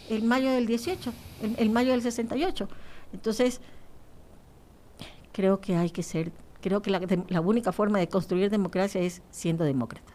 el 0.10 0.24
mayo 0.24 0.52
del 0.52 0.66
18, 0.66 1.14
el, 1.58 1.70
mayo 1.70 1.92
del 1.92 2.02
68. 2.02 2.68
Entonces, 3.14 3.62
creo 5.32 5.62
que 5.62 5.76
hay 5.78 5.92
que 5.92 6.04
ser, 6.04 6.32
creo 6.60 6.82
que 6.82 6.90
la, 6.90 7.02
la 7.30 7.42
única 7.42 7.72
forma 7.72 8.00
de 8.00 8.10
construir 8.10 8.50
democracia 8.50 9.00
es 9.00 9.22
siendo 9.32 9.64
demócrata. 9.64 10.12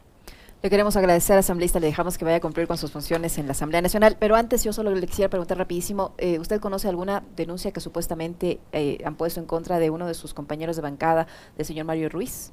Le 0.63 0.71
queremos 0.71 0.97
agradecer 0.97 1.35
al 1.35 1.41
asambleísta, 1.41 1.81
le 1.81 1.89
dejamos 1.89 2.17
que 2.19 2.25
vaya 2.25 2.37
a 2.37 2.41
cumplir 2.41 2.69
con 2.69 2.79
sus 2.79 2.93
funciones 2.93 3.37
en 3.37 3.47
la 3.47 3.53
Asamblea 3.53 3.83
Nacional, 3.83 4.17
pero 4.21 4.37
antes 4.37 4.63
yo 4.63 4.73
solo 4.73 4.95
le 4.95 5.07
quisiera 5.09 5.29
preguntar 5.29 5.59
rapidísimo, 5.59 6.15
eh, 6.19 6.39
¿usted 6.39 6.61
conoce 6.61 6.89
alguna 6.89 7.25
denuncia 7.35 7.73
que 7.73 7.81
supuestamente 7.81 8.61
eh, 8.71 8.99
han 9.05 9.17
puesto 9.17 9.41
en 9.41 9.47
contra 9.47 9.81
de 9.81 9.91
uno 9.91 10.07
de 10.07 10.15
sus 10.15 10.35
compañeros 10.35 10.77
de 10.77 10.83
bancada, 10.83 11.27
del 11.57 11.67
señor 11.67 11.87
Mario 11.87 12.09
Ruiz? 12.09 12.53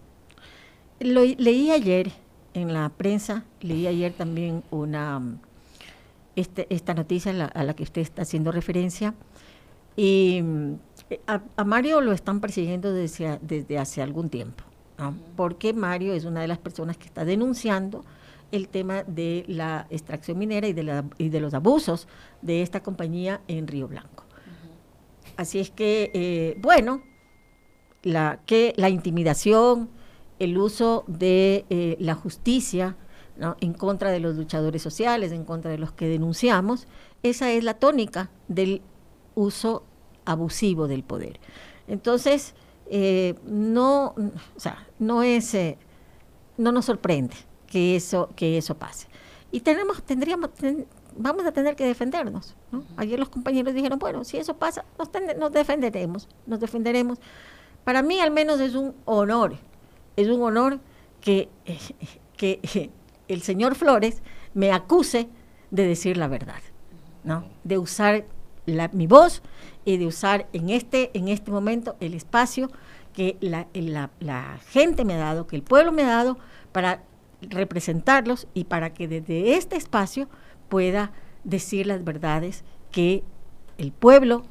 Lo 1.00 1.24
leí 1.24 1.70
ayer 1.70 2.12
en 2.56 2.74
la 2.74 2.90
prensa, 2.90 3.46
leí 3.62 3.86
ayer 3.86 4.12
también 4.12 4.64
una 4.72 5.40
este, 6.40 6.68
esta 6.74 6.94
noticia 6.94 7.32
a 7.32 7.64
la, 7.64 7.74
que 7.76 7.84
usted 7.84 8.02
está 8.02 8.24
haciendo 8.24 8.52
referencia, 8.52 9.14
y 9.96 10.44
eh, 11.10 11.20
a, 11.28 11.64
Mario 11.64 12.02
lo 12.02 12.12
están 12.14 12.40
persiguiendo 12.40 12.94
desde, 12.94 13.40
desde 13.42 13.78
hace 13.78 14.02
algún 14.02 14.30
tiempo 14.30 14.64
porque 15.36 15.74
Mario 15.74 16.14
es 16.14 16.26
una 16.26 16.42
de 16.42 16.48
las 16.48 16.58
personas 16.58 16.98
que 16.98 17.06
está 17.06 17.26
denunciando 17.26 18.04
el 18.52 18.68
tema 18.68 19.04
de 19.04 19.46
la 19.48 19.88
extracción 19.90 20.38
minera 20.38 20.68
y 20.68 20.74
de, 20.74 20.84
la, 20.84 21.06
y 21.18 21.30
de 21.30 21.40
los 21.40 21.54
abusos 21.54 22.08
de 22.42 22.62
esta 22.62 22.82
compañía 22.82 23.42
en 23.48 23.68
Río 23.68 23.88
Blanco. 23.88 24.26
Así 25.38 25.60
es 25.60 25.70
que, 25.70 26.12
eh, 26.14 26.58
bueno, 26.60 27.04
la, 28.04 28.40
que 28.46 28.74
la 28.76 28.90
intimidación, 28.90 29.90
el 30.40 30.58
uso 30.58 31.06
de 31.08 31.66
eh, 31.70 31.96
la 32.00 32.16
justicia 32.16 32.98
en 33.62 33.74
contra 33.74 34.12
de 34.12 34.20
los 34.20 34.36
luchadores 34.36 34.82
sociales, 34.82 35.32
en 35.32 35.46
contra 35.46 35.72
de 35.72 35.78
los 35.78 35.92
que 35.92 36.08
denunciamos, 36.08 36.88
esa 37.24 37.52
es 37.52 37.64
la 37.64 37.74
tónica 37.74 38.30
del 38.48 38.82
uso 39.36 39.84
abusivo 40.26 40.88
del 40.88 41.04
poder. 41.04 41.40
Entonces, 41.88 42.54
eh, 42.88 43.36
no, 43.46 44.16
o 44.56 44.60
sea, 44.60 44.86
no 45.00 45.24
es, 45.24 45.54
eh, 45.54 45.78
no 46.58 46.72
nos 46.72 46.86
sorprende 46.86 47.36
que 47.68 47.96
eso, 47.96 48.30
que 48.36 48.58
eso 48.58 48.76
pase. 48.76 49.08
Y 49.52 49.62
tenemos, 49.62 50.04
tendríamos, 50.04 50.52
vamos 51.18 51.46
a 51.46 51.52
tener 51.52 51.76
que 51.76 51.86
defendernos. 51.86 52.56
Ayer 52.98 53.20
los 53.20 53.30
compañeros 53.30 53.74
dijeron, 53.74 53.98
bueno, 54.00 54.24
si 54.24 54.38
eso 54.38 54.56
pasa, 54.56 54.86
nos, 54.98 55.10
nos 55.38 55.52
defenderemos, 55.52 56.28
nos 56.46 56.60
defenderemos. 56.60 57.20
Para 57.84 58.04
mí 58.04 58.20
al 58.20 58.32
menos 58.32 58.60
es 58.60 58.76
un 58.76 58.94
honor, 59.06 59.56
es 60.16 60.28
un 60.28 60.42
honor 60.42 60.80
que, 61.22 61.50
que 62.38 62.92
el 63.30 63.42
señor 63.42 63.76
Flores 63.76 64.22
me 64.54 64.74
acuse 64.74 65.30
de 65.72 65.88
decir 65.88 66.18
la 66.18 66.28
verdad, 66.28 66.62
¿no? 67.24 67.46
de 67.64 67.78
usar 67.78 68.26
mi 68.92 69.08
voz 69.08 69.42
y 69.86 69.98
de 69.98 70.06
usar 70.06 70.48
en 70.54 70.70
este, 70.70 71.12
en 71.18 71.30
este 71.30 71.52
momento 71.52 71.96
el 72.00 72.14
espacio 72.14 72.70
que 73.14 73.38
la, 73.40 73.68
la, 74.20 74.60
gente 74.70 75.06
me 75.06 75.14
ha 75.16 75.18
dado, 75.18 75.48
que 75.48 75.56
el 75.56 75.64
pueblo 75.64 75.92
me 75.92 76.04
ha 76.04 76.10
dado 76.10 76.38
para 76.72 77.04
representarlos 77.42 78.48
y 78.54 78.66
para 78.66 78.94
que 78.94 79.08
desde 79.08 79.56
este 79.56 79.76
espacio 79.76 80.28
pueda 80.68 81.12
decir 81.44 81.88
las 81.88 82.04
verdades 82.04 82.64
que 82.92 83.24
el 83.78 83.92
pueblo 83.92 84.44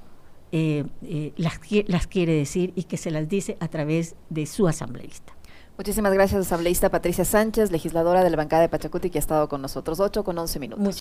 eh, 0.50 0.84
eh, 1.02 1.32
las, 1.36 1.60
las 1.86 2.06
quiere 2.06 2.32
decir 2.32 2.72
y 2.74 2.84
que 2.84 2.96
se 2.96 3.10
las 3.10 3.28
dice 3.28 3.56
a 3.60 3.68
través 3.68 4.16
de 4.30 4.46
su 4.46 4.66
asambleísta. 4.66 5.37
Muchísimas 5.78 6.12
gracias, 6.12 6.44
asambleísta 6.44 6.90
Patricia 6.90 7.24
Sánchez, 7.24 7.70
legisladora 7.70 8.24
de 8.24 8.30
la 8.30 8.36
bancada 8.36 8.62
de 8.62 8.68
Pachacuti, 8.68 9.10
que 9.10 9.18
ha 9.18 9.20
estado 9.20 9.48
con 9.48 9.62
nosotros 9.62 10.00
8 10.00 10.24
con 10.24 10.36
11 10.36 10.58
minutos. 10.58 10.98